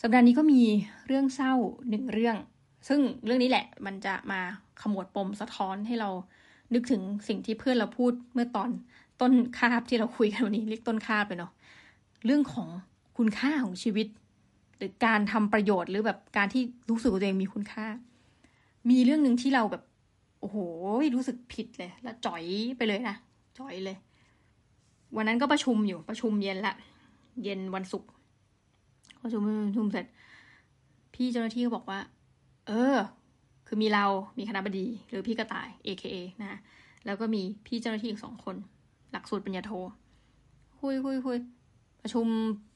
[0.00, 0.62] สัปดาห์นี้ก็มี
[1.06, 1.54] เรื่องเศร้า
[1.88, 2.36] หนึ่งเรื่อง
[2.88, 4.40] ซึ่งเรื่องนี้แหละมันจะมา
[4.82, 6.10] ขมวดปมสะท้อนให้เรา
[6.74, 8.70] นึกถึงสิ่งที่เพื่อนเราพูดเมื่อตอน
[9.20, 11.52] ต้นคาบที่เราคุยกันวันนี้เรียกต้นคาบไปเนาะ
[12.26, 12.68] เรื่องของ
[13.18, 14.06] คุณค่าของชีวิต
[14.76, 17.86] หรือการทำประโยชน์หรือแบบการที่รู้สึกตัวเองมีคุณค่า
[18.90, 19.82] มีเรื่องหนึ่งที่เราแบบ
[20.40, 20.56] โอ้โห
[21.14, 22.44] รู้สึกผิดเลย แล้วจ่อย
[22.76, 23.16] ไปเลยนะ
[23.58, 23.96] จ่อยเลย
[25.16, 26.74] วันนั้นก็ประชุมอยู่ประชุมเย็นละ
[27.44, 28.10] เย็นวันศุกร์
[29.22, 30.06] ประชุมประชุมเสร็จ
[31.14, 32.00] พี่เจ้าหน้าที่ก็บอกว่า
[32.68, 32.96] เออ
[33.72, 34.06] คือมีเรา
[34.38, 36.58] มีคณะบดี หรือพี่กระต่าย AKA นะ
[37.06, 38.56] แล้วก็มีพี่เจ้าหน้าที่อีกสองคน
[39.12, 39.72] หลักสูตรปัญญาโท
[40.80, 41.36] คุยคุยคุย
[42.02, 42.26] ประชุม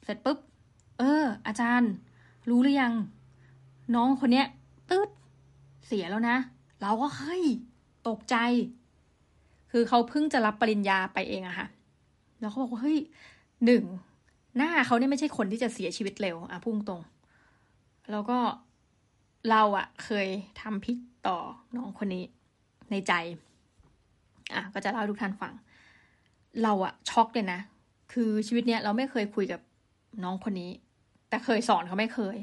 [0.05, 0.39] เสร็จปุ๊บ
[0.99, 1.93] เออ อาจารย์
[2.51, 2.93] รู้หรือยัง
[3.95, 4.47] น้องคนเนี้ย
[4.91, 5.09] ตืด
[5.87, 6.37] เสียแล้วนะ
[6.83, 7.45] เราก็เฮ้ย
[8.09, 8.37] ตกใจ
[9.71, 11.67] คือเขาเพิ่งจะรับปริญญาไปเองอะค่ะ
[12.41, 12.99] แล้วเขาบอกว่าเฮ้ย
[13.65, 13.85] หนึ่ง
[14.57, 17.01] หน้าเขาเนี่ยไม่ใช่คนที่จะเสียชีวิตเร็วอะพุ่งตรง
[18.11, 18.39] แล้วก็
[19.51, 20.29] เราอะเคย
[20.61, 21.39] ทำผิดต่อ
[21.77, 22.25] น้องคนนี้
[22.91, 23.13] ในใจ
[24.55, 25.53] อะก็จะเล่าทุกท่านฟัง
[26.63, 27.61] เราอะช็อกเลยนะ
[28.13, 29.61] คือชีวิตเนี้ยเราไม่เคยคุยกับ
[30.25, 30.71] น้องคนนี้
[31.29, 32.37] แต่เคยสอนเขาไม่เคย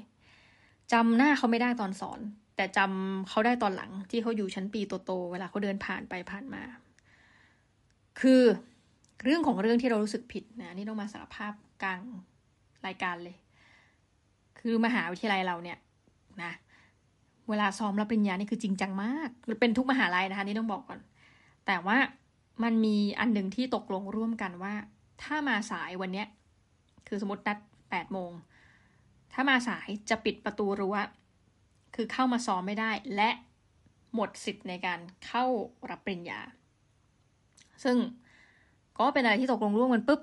[0.93, 2.19] จำหน้าเขาไม่ได้ตอนสอน
[2.55, 6.63] แต่จำเขาได้ตอนหลัง ที่เขาอยู่ชั้นปีโตๆเวลาเขาเดินผ่านไปผ่านมา
[8.21, 8.41] คือ
[9.23, 12.01] เรื่องของเรื่องที่เรารู้สึกผิดนะนี่ต้องมาสารภาพกลาง
[12.85, 13.35] รายการเลย
[14.59, 15.77] คือมหาวิทยาลัยเราเนี่ย
[16.43, 16.51] นะ
[17.51, 20.99] เวลาซ้อมรับปริญญานี่คือจริงจังมากเป็นทุกมหาลัยนะคะนี่ต้องบอกก่อน
[21.67, 21.97] แต่ว่า
[22.63, 24.73] มันมีอันหนึ่งที่ตกลงร่วมกันว่า
[25.23, 26.27] ถ้ามาสายวันเนี้ย
[27.07, 27.57] คือสมมตินัด
[27.89, 28.31] แปดโมง
[29.33, 30.95] ถ้ามาสายจะปิดประตูรั้ว
[31.95, 33.29] คือเข้ามาซ้อมไม่ได้ และ
[34.15, 35.45] หมดสิทธิ์ในการเข้า
[35.89, 36.39] รับปริญญา
[37.83, 37.97] ซึ่ง
[38.97, 40.21] ก็เป็นอะไรที่ตกลงร่วมกันปุ๊บ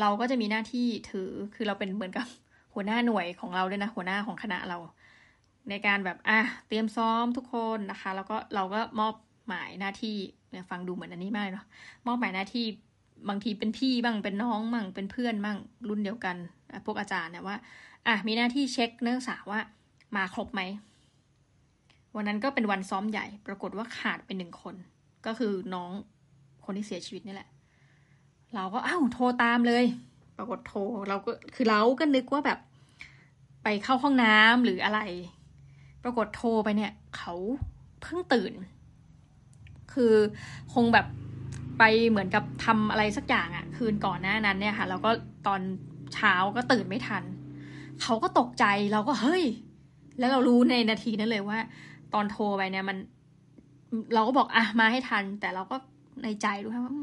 [0.00, 2.26] เราก็จะมีหน้าที่ถือคือเราเป็นเหมือนกับ
[2.74, 4.78] หัวหน้าหน่วยของเราด้วยนะ หัวหน้าของคณะเรา
[5.70, 9.14] ในการแบบอะเตรียมซ้อมทุกคนนะคะ แล้วก็เราก็มอบ
[9.48, 10.16] หมายหน้าที่
[10.50, 11.66] เนี่ยฟังดูเหมือนอันนี้มากเนาะ
[12.06, 12.64] มอบหมายหน้าที่
[13.28, 16.36] บางทีเป็นพี่บ้างเป็นน้องบ้างเป็นเพื่อนบ้างรุ่นเดียวกัน
[16.86, 17.56] พวกอาจารย์เนี่ยว่า
[18.06, 19.60] อะมีหน้าที่เช็คนักศึกษาว่า
[20.16, 20.60] มาครบไหม
[22.16, 24.74] วันนั้นก็เป็นวันซ้อมใหญ่ ปรากฏว่าขาดเป็นหนึ่งคน
[25.26, 25.90] ก็คือน้อง
[26.64, 27.48] คนที่เสียชีวิตนี่แหละ
[28.54, 29.84] เราก็อ้าวโทรตามเลย
[30.36, 32.58] ปรากฏโทรเราก็คือเราก็นึกว่าแบบ
[33.62, 35.00] ไปเข้าห้องน้ำหรืออะไร
[36.04, 37.34] ปรากฏโทรไปเนี่ยเขา
[38.02, 38.52] เพิ่งตื่น
[39.92, 40.14] คือ
[40.74, 41.06] คงแบบ
[41.78, 45.10] ไปเหมือนกับทำอะไรสักอย่างอะ่ะคืนก่อนหน้านั้นเนี่ยค่ะ แล้วก็
[45.46, 45.60] ตอน
[46.14, 47.22] เช้าก็ตื่นไม่ทัน
[48.02, 49.44] เขาก็ตกใจเราก็เฮ้ย
[50.18, 51.58] แล้วเรารู้ในนาทีนั้นเลยว่า
[52.14, 52.96] ตอนโทรไปเนี่ยมัน
[54.14, 55.76] เราก็บอกอะมาให้ทัน แต่เราก็
[56.22, 56.94] ในใจรู้ว่า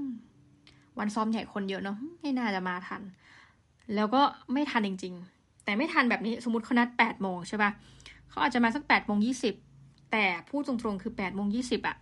[0.99, 3.01] วันซ้อมใหญ่คนเยอะเนาะไม่น่าจะมาทัน
[3.95, 4.21] แล้วก็
[4.53, 7.71] ไม่ทันจริง ๆ แต่ไม่ทันแบบนี้สมมติเขานัดแปดโมงใช่ปะ่ะ
[8.29, 9.53] เขาอาจจะมาสักแปดโมงยี่สิบ
[10.11, 11.97] แต่พูดตรงๆคือแปดโมงยี่สิบอะ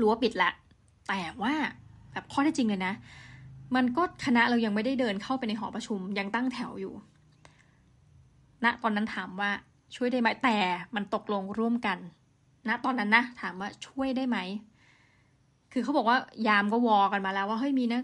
[0.00, 0.50] รู้วปิดละ
[1.08, 1.54] แต่ว่า
[2.12, 2.94] แบบข้อที่จริงเลยนะ
[3.74, 6.94] มันก็คณะเรายังไม่ได้เดินเข้าไปในหอประชุมยังตั้งแถวอยู่
[8.64, 9.50] ณนะตอนนั้นถามว่า
[9.96, 10.56] ช่วยได้ไหมแต่
[10.94, 11.98] มันตกลงร่วมกัน
[12.68, 14.38] ณนะตอนนั้นนะถามว่าช่วยได้ไหม
[15.72, 18.02] คือเขาบอกว่ายามก็วอกันมาแล้วว่าเฮ้ยมีนะ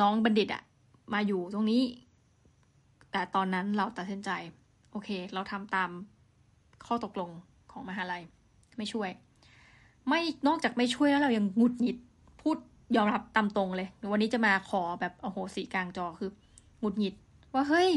[0.00, 0.62] น้องบัณฑิตอะ
[1.12, 1.82] มาอยู่ตรงนี้
[3.12, 4.30] แต่ตอนนั้นเราตัดสินใจ
[4.92, 5.90] โอเค เราทำตาม
[6.86, 7.30] ข้อตกลง
[7.72, 8.22] ของมหาลัย
[8.78, 9.10] ไม่ช่วย
[10.08, 11.96] ไม่นอกจากไม่ช่วยแล้วเรายังงุดหงิด
[12.40, 12.56] พูด
[12.96, 16.30] ยอมรับตามตรงเลย วันนี้จะมาขอแบบโอ้โหสีกลางจอคือ
[16.80, 17.14] หงุดหงิด
[17.54, 17.90] ว่าเฮ้ย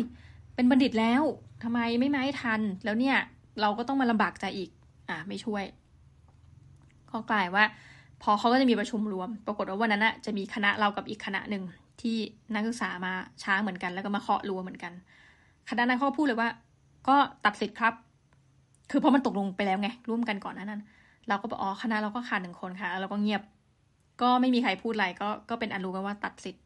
[0.56, 1.24] เป็นบัณฑิตแล้ว
[1.64, 3.18] ทำไมไม่มาให้ทัน แล้วเนี่ย
[3.62, 4.70] เราก็ต้องมาลำบากใจอีก
[5.10, 5.64] อะไม่ช่วย
[7.12, 7.64] ก็กลายว่า
[8.24, 11.64] พอเขาก็จะมีประชุมรวม ปรากฏว่าวันนั้นอะจะมีคณะเรากับอีกคณะหนึ่ง
[12.02, 12.18] ที่
[12.54, 13.14] นักศึกษามา
[13.44, 14.94] ช้าเหมือนกัน แล้วก็มาเคาะรัวเหมือนกัน
[15.70, 16.50] คณะนั้นเขาพูดเลยว่า
[17.08, 17.16] ก็
[17.46, 17.94] ตัดสิทธิ์ครับ
[18.96, 20.82] คือพอมันตกลงไปแล้วไงร่วมกันก่อนนั้น
[21.30, 23.42] เราก็บอกอ๋อคณะเราก็ขาดหนึ่งคนค่ะเราก็เงียบ
[24.22, 26.64] ก็ไม่มีใครพูดอะไรก็ก็เป็นอันรู้กันว่าตัดสิทธิ์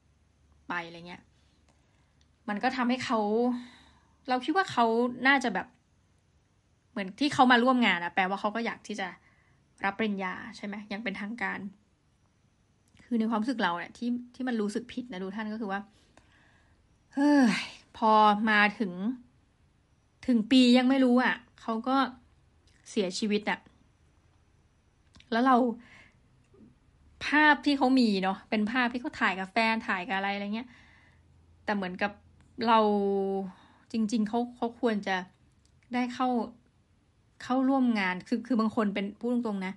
[0.68, 1.22] ไปอะไรเงี้ย
[2.50, 3.20] มันก็ทำให้เขา
[4.30, 4.86] เราคิดว่าเขา
[5.28, 5.68] น่าจะแบบ
[6.92, 9.08] เหมือนที่เขามาร่วมงานอะแปลว่าเขาก็อยากที่จะ
[9.86, 11.60] รับปริญญาใช่ไหมยังเป็นทางการ
[13.06, 15.82] คือในความรู้สึกเราเนี่ยที่ที่มันรู้สึกผิดนะดูท่านก็คือว่า
[17.14, 17.56] เฮ้ย
[17.98, 18.12] พอ
[18.50, 18.92] มาถึง
[20.28, 21.98] ถึงปียังไม่รู้อะ่ะ เขาก็
[22.90, 23.60] เสียชีวิตอะ่ะ
[25.32, 25.56] แล้วเรา
[27.28, 30.70] ภาพที่เขามีเนาะเป็นภาพที่เขาถ่ายกับแฟนถ่ายกับอะไรอะไรเงี้ย
[31.66, 32.12] แต่เหมือนกับ
[32.68, 32.80] เรา
[33.92, 35.16] จริง ๆเขาเขาควรจะ
[35.94, 36.30] ได้เข้า
[37.44, 39.74] เข้าร่วมงานคือคือบางคนเป็นพูดตรงๆนะ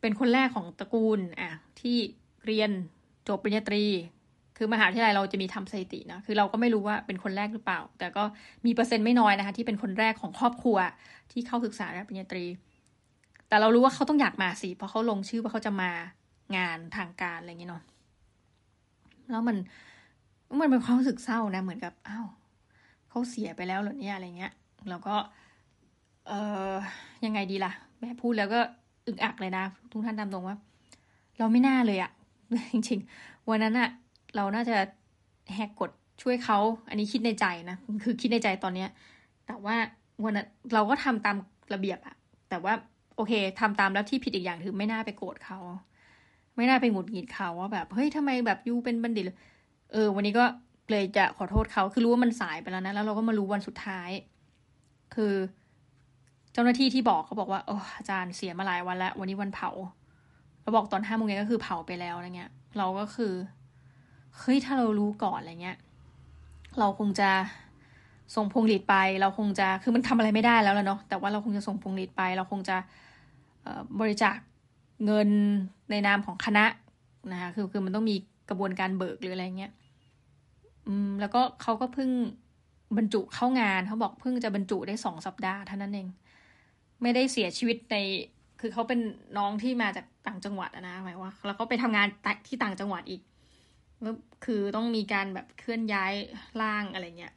[0.00, 1.96] เป็นคนแรกของตระกูลอะที่
[2.46, 2.70] เรียน
[3.28, 3.84] จบปริญญาตรี
[4.56, 8.24] คือมหาวิทยาลัยเราจะมีทำสถิตินะ คือเราก็ไม่รู้ว่าเป็นคนแรกหรือเปล่า แต่ก็
[8.66, 10.76] มีเปอร์เซ็นต์ไม่น้อยนะคะ ที่เป็นคนแรกของครอบครัว
[11.32, 12.44] ที่เข้าศึกษาระดับปริญญาตรี
[13.48, 15.90] แต่เรารู้ว่าเขาต้องอยากมาสิ เพราะเขาลงชื่อว่าเขาจะมา
[16.56, 17.82] งานทางการอะไรอย่างเงี้ยเนาะ
[19.30, 19.56] แล้วมัน
[20.60, 22.26] มันเป็นความรู้สึกเศร้านะ เหมือนกับอ้าว
[23.08, 24.52] เขาเสียไปแล้วเหรอเนี่ยอะไรเงี้ย
[24.88, 25.14] แล้วก็
[26.28, 26.32] เอ
[26.70, 26.72] อ
[27.24, 28.60] ยังไงดีล่ะ แม่พูดแล้วก็
[29.06, 30.56] อึกอักเลยนะ ทุกท่านตามตรงว่า
[31.38, 32.10] เราไม่น่าเลยอะ
[32.72, 33.88] จริงๆวันนั้นอะ
[34.36, 34.76] เราน่าจะ
[35.54, 35.90] แหกกฎ
[36.22, 36.58] ช่วยเขา
[36.88, 38.88] อันนี้คิดในใจนะ คือคิดในใจตอนเนี้ย
[39.46, 39.76] แต่ว่า
[40.22, 41.36] วันนั้นเราก็ทำตาม
[41.74, 42.14] ระเบียบอะ
[42.50, 42.72] แต่ว่า
[43.16, 45.58] โอเคทำตามแล้วที่ผิดอีกอย่างคือไม่น่าไปโกรธเขา
[46.56, 49.24] ไม่น่าไปหงุดหงิดเขาว่าแบบเฮ้ยทำไมแบบยูเป็นบัณฑิต
[49.92, 50.44] เออ วันนี้ก็
[50.90, 54.10] เลยจะขอโทษเขาคือรู้ว่ามันสายไปแล้วนะแล้วเราก็มารู้วันสุดท้าย
[55.14, 55.34] คือ
[56.52, 59.70] เจ้าหน้าที่ที่บอกเขาบอกว่าโอ้อาจารย์เสียมาหลายวันแล้ว วันนี้วันเผา
[60.62, 63.32] เราบอกตอนห้าโมงเย็นก็คือเผาไปแล้วอะไรเงี้ย เราก็คือ
[64.38, 65.78] เฮ้ยถ้าเรารู้ก่อนอะไรเงี้ย
[66.78, 67.30] เราคงจะ
[68.34, 72.76] ส่งพวงหลีดไป เราคงจะคือมันทำอะไรไม่ได้แล้วแล้วเนาะแต่ว่าเราคงจะส่งพวงหลีดไป เราคงจะ
[74.00, 74.36] บริจาค
[75.04, 75.28] เงิน
[75.90, 76.66] ในนามของคณะ
[77.32, 78.16] นะคะคือคือมันต้องมี
[78.48, 79.72] กระบวนการเบิกหรืออะไรเงี้ย
[80.88, 82.10] อืมแล้วก็เขาก็เพิ่ง
[82.96, 86.08] บรรจุเข้างานเขาบอกเพิ่งจะบรรจุได้สองสัปดาห์เท่านั้นเอง
[87.02, 87.96] ไม่ได้เสียชีวิตใน
[88.60, 89.00] คือเขาเป็น
[89.38, 92.06] น้องที่มาจากต่างจังหวัดนะหมายว่า แล้วก็ไปทำงาน
[92.46, 93.22] ที่ต่างจังหวัดอีก
[94.44, 96.12] คือต้องมีการแบบเคลื่อนย้าย
[96.62, 97.34] ร่างอะไรเงี้ย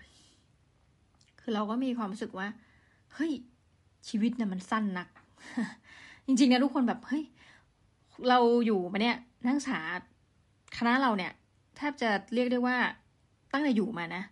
[1.40, 2.48] คือเราก็มีความรู้สึกว่า
[3.14, 3.32] เฮ้ย
[4.10, 5.10] ชีวิตเนี่ยมันสั้นนัก
[6.26, 7.24] จริงๆนะทุกคนแบบเฮ้ย
[8.30, 9.80] เราอยู่มาเนี่ยนักศึกษา
[10.78, 11.32] คณะเราเนี่ย
[11.78, 12.78] แทบจะเรียกได้ว่า
[13.54, 14.24] ตั้งแต่อยู่มานะ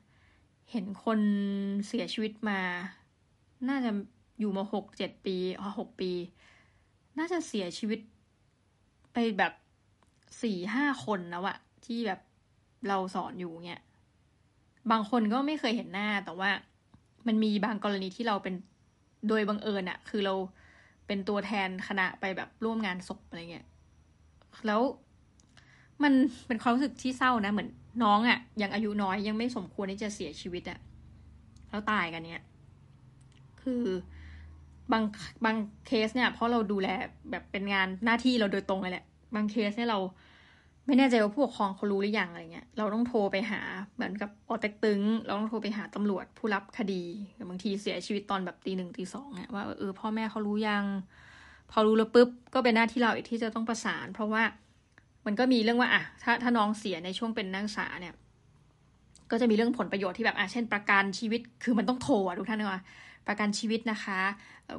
[0.71, 1.19] เห็นคน
[1.87, 2.59] เสียชีวิตมา
[3.69, 3.91] น่าจะ
[4.39, 6.11] อยู่มาหกเจ็ดปีอ๋อหกปี
[7.17, 7.99] น่าจะเสียชีวิต
[9.13, 9.53] ไปแบบ
[10.41, 12.19] สี่ห้าคนแล้วอะ ที่แบบ
[12.87, 13.81] เราสอนอยู่เนี่ย
[14.91, 16.49] บางคนก็ไม่เคยเห็นหน้าแต่ว่า
[17.27, 18.55] มันมีบางกรณีที่เราเป็น
[19.27, 20.33] โดยบังเอิญอะคือเรา
[21.07, 23.65] เป็นตัวแทนคณะไปแบบร่วมงานศพอะไรเงี้ย
[24.67, 24.81] แล้ว
[26.03, 26.13] มัน
[26.47, 27.69] เป็นความรู้สึกที่เศร้านะ เหมือน
[28.03, 30.79] น้องอะยังอายุน้อยยังไม่สมควรที่จะเสียชีวิตอะ
[31.69, 32.43] แล้วตายกันเนี่ย
[33.61, 33.83] คือ
[34.91, 35.03] บาง
[35.45, 35.55] บาง
[35.87, 36.87] เคสเนี่ยเพราะเราดูแล
[37.31, 39.05] แบบเป็นงานหน้าที่เราโดยตรงเลยแหละ
[39.35, 39.99] บางเคสเนี่ยเรา
[40.85, 43.61] ไม่แน่ใจว่าผู้ปกครองเขารู้หรือยังอะไรเงี้ย เราต้องโทรไปหา
[43.95, 47.03] เหมือนกับออเต็กตึง เราต้องโทรไปหาตำรวจผู้รับคดี
[47.49, 50.83] บางทีเสียชีวิตตอนแบบตีหนึ่งตีสองเนี่ยว่าเออพ่อแม่เขารู้ยัง
[51.71, 54.43] พอรู้แล้วปุ๊บก็เป็นหน้าที่เราอีกที่จะต้องประสาน เพราะว่า
[55.25, 58.13] มันก็มีเรื่องว่าอะถ้าถ้าน้องเสียในช่วงเป็นนักศึกษาเนี่ย
[59.31, 62.81] ก็จะมีเรื่องผลประโยชน์ที่แบบอะเช่น ประกันชีวิตคือมันต้องโทรอะทุกท่านว่า
[63.27, 64.19] ประกันชีวิตนะคะ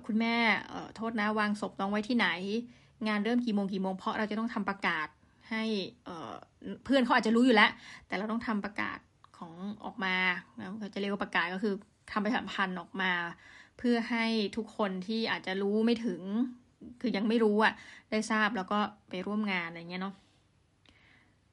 [0.07, 0.34] คุณแม่
[0.96, 2.28] โทษนะวางศพน้องไว้ที่ไหน
[3.09, 5.07] งานเริ่มกี่โมงกี่โมงเพราะเราจะต้องทำประกาศ
[5.51, 5.62] ให้
[6.84, 7.70] เพื่อนเขาอาจจะรู้อยู่แล้ว
[8.07, 8.99] แต่เราต้องทำประกาศ
[9.38, 9.53] ของ
[9.84, 10.14] ออกมา
[10.80, 11.74] เราจะเรียกว่าประกาศก็คือ
[12.12, 13.12] ทำประชาสัมพันธ์ออกมา
[13.78, 14.24] เพื่อให้
[14.57, 16.22] ทุกคนที่อาจจะรู้ไม่ถึง
[17.01, 17.72] คือยังไม่รู้อะ
[18.11, 18.78] ได้ทราบแล้วก็
[19.09, 20.14] ไปร่วมงานอะไรเงี้ยเนาะ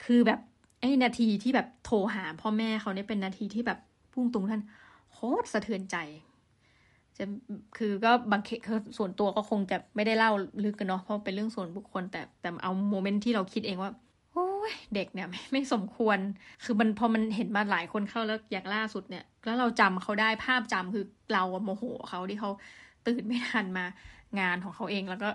[0.04, 0.40] คือแบบ
[0.80, 3.80] ไอ้นาทีที่แบบโทรหาพ่อแม่เขาเนี่ยเป็นนาทีที่แบบ
[4.14, 4.62] พุ่งตรงท่าน
[5.12, 5.98] โคตรสะเทือนใจ
[7.18, 7.24] จะ
[7.78, 8.60] คือก็บางเคส
[8.98, 10.32] ส่วนตัวก็คงจะไม่ได้เล่า
[10.64, 13.92] ลึกกันเนาะเพราะเป็นเรื่องส่วนบุคคล แต่แต่เอาโมเมนต์ที่เราคิดเองว่า
[14.34, 16.18] โอ้ยเด็กเนี่ยไม่ไม่สมควร
[16.64, 22.52] คือมันพอมันเห็นมาหลายคนเข้าแล้วอย่างล่าสุดเนี่ย แล้วเราจำเขาได้ภาพจำคือเราโมโหเขาที่เขา
[23.08, 23.86] ตื่นไม่ทันมา
[24.40, 25.30] งานของเขาเองแล้วก็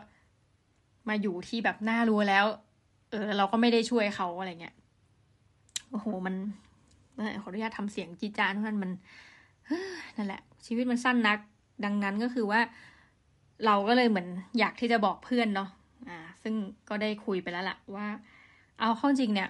[1.09, 2.45] มาอยู่ที่แบบหน่ารู้แล้ว
[3.11, 4.75] เออ เราก็ไม่ได้ช่วยเขาอะไรเงี้ย
[5.91, 6.35] โอ้โหมัน
[7.43, 8.91] ขออนุญาตทำเสียงจีจานทุกท่านมัน
[10.17, 11.39] นั่นแหละ ชีวิตมันสั้นนัก
[11.85, 12.61] ดังนั้นก็คือว่า
[13.67, 15.69] เราก็เลยเหมือนอยากที่จะบอกเพื่อนเนาะ
[16.09, 16.55] อ่า ซึ่ง
[16.89, 18.07] ก็ได้คุยไปแล้วล่ะว่า
[18.81, 19.49] เอาข้าจริงเนี่ย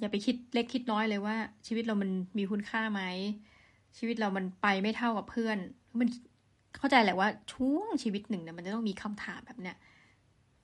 [0.00, 3.02] อย่าไปคิดเล็กคิดน้อยเลยว่า ชีวิตเรามันมีคุณค่าไหม
[3.98, 5.58] ชีวิตเรามันไปไม่เท่ากับเพื่อน
[5.98, 6.08] มัน
[6.76, 9.76] เข้าใจแหละว่าช่วงชีวิตหนึ่งเนี่ยมันจะต้องมีคำถามแบบเนี้ย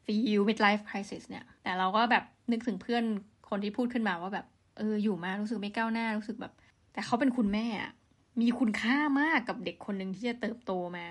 [0.04, 3.04] feel midlife crisis เนี่ย แต่เราก็แบบนึกถึงเพื่อน
[3.48, 4.46] คนที่พูดขึ้นมาว่าแบบ
[4.78, 6.52] เอออยู่มารู้สึกไม่ก้าวหน้ารู้สึกแบบ
[6.92, 7.92] แต่เขาเป็นคุณแม่อะ
[8.41, 11.07] มีคุณค่ามากกับเด็กคนหนึ่งที่จะเติบโตมา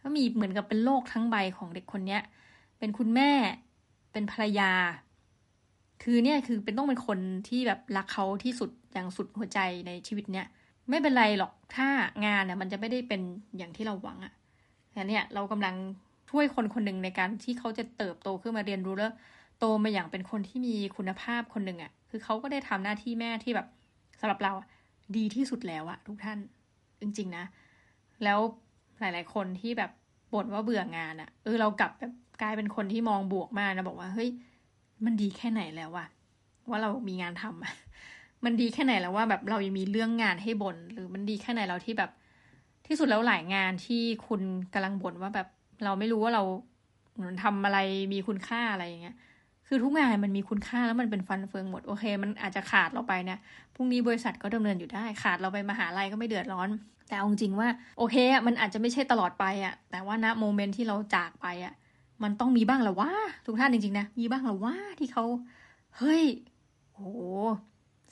[0.00, 2.22] ก็มีเหมือนกับเป็นโลกทั้งใบของเด็กคนเนี้ย
[2.78, 3.30] เป็นคุณแม่
[4.12, 4.72] เป็นภรรยา
[6.02, 10.46] คือเนี่ยคือเป็นต้องเป็นคนที่แบบรักเขาที่สุดอย่างสุดหัวใจในชีวิตเนี้ย
[10.88, 11.88] ไม่เป็นไรหรอกถ้า
[12.24, 13.20] งานเนี่ยมันจะไม่ได้เป็น
[13.56, 14.32] อย่างที่เราหวังอะ
[14.92, 15.74] แต่เนี่ยเรากำลัง
[16.30, 19.12] ช่วยคนคนหนึ่งในการที่เขาจะเติบโตขึ้นมาเรียนรู้แล้ว
[19.58, 23.66] โตมาอย่างเป็นคนที่มีคุณภาพคนหนึ่งอะคือเขาก็ได้ทำหน้าที่แม่ที่แบบ
[24.20, 24.52] สำหรับเรา
[25.16, 26.38] ดีที่สุดแล้วอะทุกท่าน
[27.00, 27.44] จริง ๆ นะ
[28.24, 28.38] แล้ว
[29.00, 29.90] หลาย ๆ คนที่แบบ
[30.32, 34.30] บ่นว่าเบื่องานอะเออเรากลับแบบกลายเป็นคนที่มองบวกมากนะบอกว่าเฮ้ย
[35.04, 36.08] มันดีแค่ไหนแล้วอะ
[36.68, 37.72] ว่าเรามีงานทำอะ
[38.44, 42.10] มันดีแค่ไหนแล้วว่าแบบเรายังมีเรื่องงานให้บน่นหรือมันดีแค่ไหนเราที่แบบ
[42.86, 44.42] ที่สุดแล้วหลายงานที่คุณ
[44.74, 45.48] กำลังบ่นว่าแบบ
[45.84, 46.42] เราไม่รู้ว่าเรา
[47.42, 47.78] ทำอะไร
[48.12, 49.16] มีคุณค่าอะไรอย่างเงี้ย
[49.66, 53.38] คือทุกงานมันมีคุณค่าแล้วมันเป็นฟันเฟืองหมดโอเค มันอาจจะขาดเราไปเนี่ย
[53.74, 56.68] พรุ่งนี้บริษัทก็ดำเนินอยู่ได้ขาดเราไปมหาลัยก็ไม่เดือดร้อน
[57.08, 61.74] แต่เอาจริงว่า โอเคอะมันอาจจะไม่ใช่ตลอดไปอะแต่ว่าณโมเมนต์ที่เราจากไปอะ
[62.22, 63.10] มันต้องมีบ้างแหละว่า
[63.46, 65.24] ทุกท่านจริงๆนะมีบ้างแหละว่าที่เขา
[65.98, 66.24] เฮ้ย
[66.94, 67.00] โห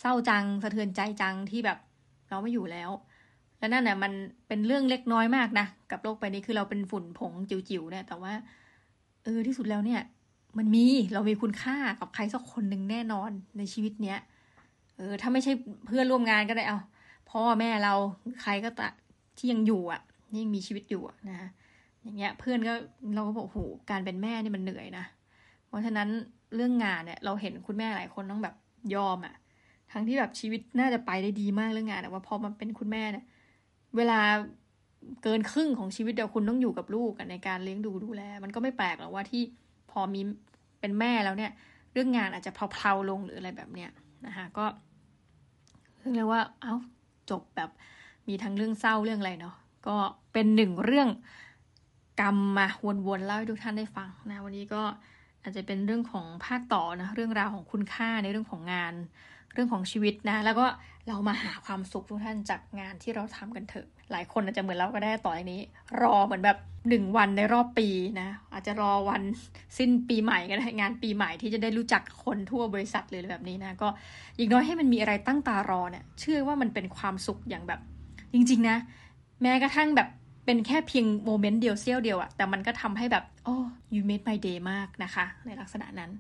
[0.00, 1.78] เศร้าจังสะเทือนใจจังที่แบบ
[2.30, 2.90] เราไม่อยู่แล้ว
[3.58, 4.12] แล้วนั่นน่ะมัน
[4.48, 8.32] เป็นเรื่องเล็กน้อยมากนะกับโลกใบนี้คือเราเป็นฝุ่นผงจิ๋วๆเนี่ยแต่ว่า
[9.24, 10.00] เออที่สุดแล้วเนี่ย
[10.58, 14.18] มันมีเรามีคุณค่ากับใครสักคนหนึ่งแน่นอนในชีวิตเนี้ย
[14.96, 15.52] เออ ถ้าไม่ใช่
[15.86, 16.78] เพื่อนร่วมงานก็ได้เอา
[17.30, 17.94] พ่อแม่เรา
[18.42, 18.90] ใครก็ตะ
[19.38, 20.00] ที่ยังอยู่อะ
[20.42, 21.48] ยังมีชีวิตอยู่นะ
[22.02, 22.74] อย่างเงี้ย เพื่อนก็
[23.14, 23.58] เราก็บอกโห
[23.90, 25.04] การเป็นแม่นี่มันเหนื่อยนะ
[25.66, 26.08] เพราะฉะนั้น
[26.54, 28.54] เรื่องงานเนี่ย เราเห็นคุณแม่หลายคนต้องแบบ
[28.94, 29.34] ยอมอะ
[29.92, 33.24] ทั้งที่แบบชีวิตน่าจะไปได้ดีมากเรื่องงานแต่ว่าพอมาเป็นคุณแม่เนี่ย
[33.96, 34.20] เวลา
[35.22, 39.42] เกินครึ่งของชีวิตเดียวคุณต้องอยู่กับลูกในการเลี้ยงดูดูแล มันก็ไม่แปลกหรอกว่าที่
[39.90, 40.20] พอมี
[40.80, 41.52] เป็นแม่แล้วเนี่ย
[41.92, 43.90] เรื่องงานอาจจะเพลาๆลงหรืออะไรแบบเนี้ย
[44.26, 44.66] นะคะก็
[46.14, 46.74] เรียกว่าเอา้า
[47.30, 47.70] จบแบบ
[48.28, 49.54] มีทั้งเรื่องเศร้าเรื่องอะไรเนาะ
[49.86, 49.96] ก็
[50.32, 51.08] เป็นหนึ่งเรื่อง
[52.20, 52.66] กรรมมา
[53.06, 54.82] วนๆเล่าให้ทุกท่านได้ฟังนะวันนี้ก็
[55.42, 58.94] อาจจะเป็นเรื่องของภาคต่อนะเรื่องราวของคุณค่าในเรื่องของงาน
[59.54, 60.66] เรื่องของชีวิตนะ แล้วก็
[61.08, 65.60] เรามาหาความสุขทุกท่านจากงานที่เราทำกันเถอะ หลายคนอาจจะเหมือนเราก็ได้ต่ออนนี้
[66.02, 66.58] รอเหมือนแบบ
[66.88, 67.88] หนึ่งวันในรอบปี
[68.20, 69.22] นะ อาจจะรอวัน
[69.78, 73.88] สิ้นปีใหม่ก็ได้งานปีใหม่ที่จะได้รู้จักคนทั่วบริษัทเลยแบบนี้นะก็
[74.36, 77.80] อย่างน้อยให้มันมีอะไรตั้งตารอเนี่ยเชื่อว่ามันเป็นความสุขอย่างแบบ
[78.32, 78.76] จริง ๆ นะ
[79.42, 80.08] แม้กระทั่งแบบ
[80.50, 83.56] เป็นแค่เพียงโมเมนต์เดียวเสี้ยวเดียวอะแต่มันก็ทำให้แบบโอ้
[83.94, 86.10] you made my day มากนะคะ ในลักษณะนั้น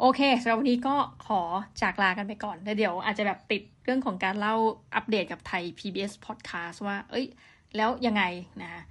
[0.00, 0.94] โอเคสำหรับวันนี้ก็
[1.26, 1.40] ขอ
[1.82, 4.54] จากลากันไปก่อนแล้วเดี๋ยวอาจจะแบบติดเรื่องของการเล่า
[4.94, 7.26] อัปเดตกับไทย PBS Podcast ว่า เอ้ย
[7.76, 8.22] แล้วยังไง
[8.62, 8.82] นะ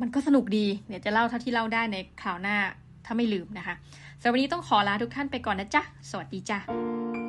[0.00, 2.56] มันก็สนุกดี เดี๋ยวจะเล่าเท่าที่เล่าได้ในคราวหน้า
[3.06, 3.74] ถ้าไม่ลืมนะคะ
[4.20, 7.21] สำหรับวันนี้ต้องขอลาทุกท่านไปก่อนนะจ๊ะ สวัสดีจ้ะ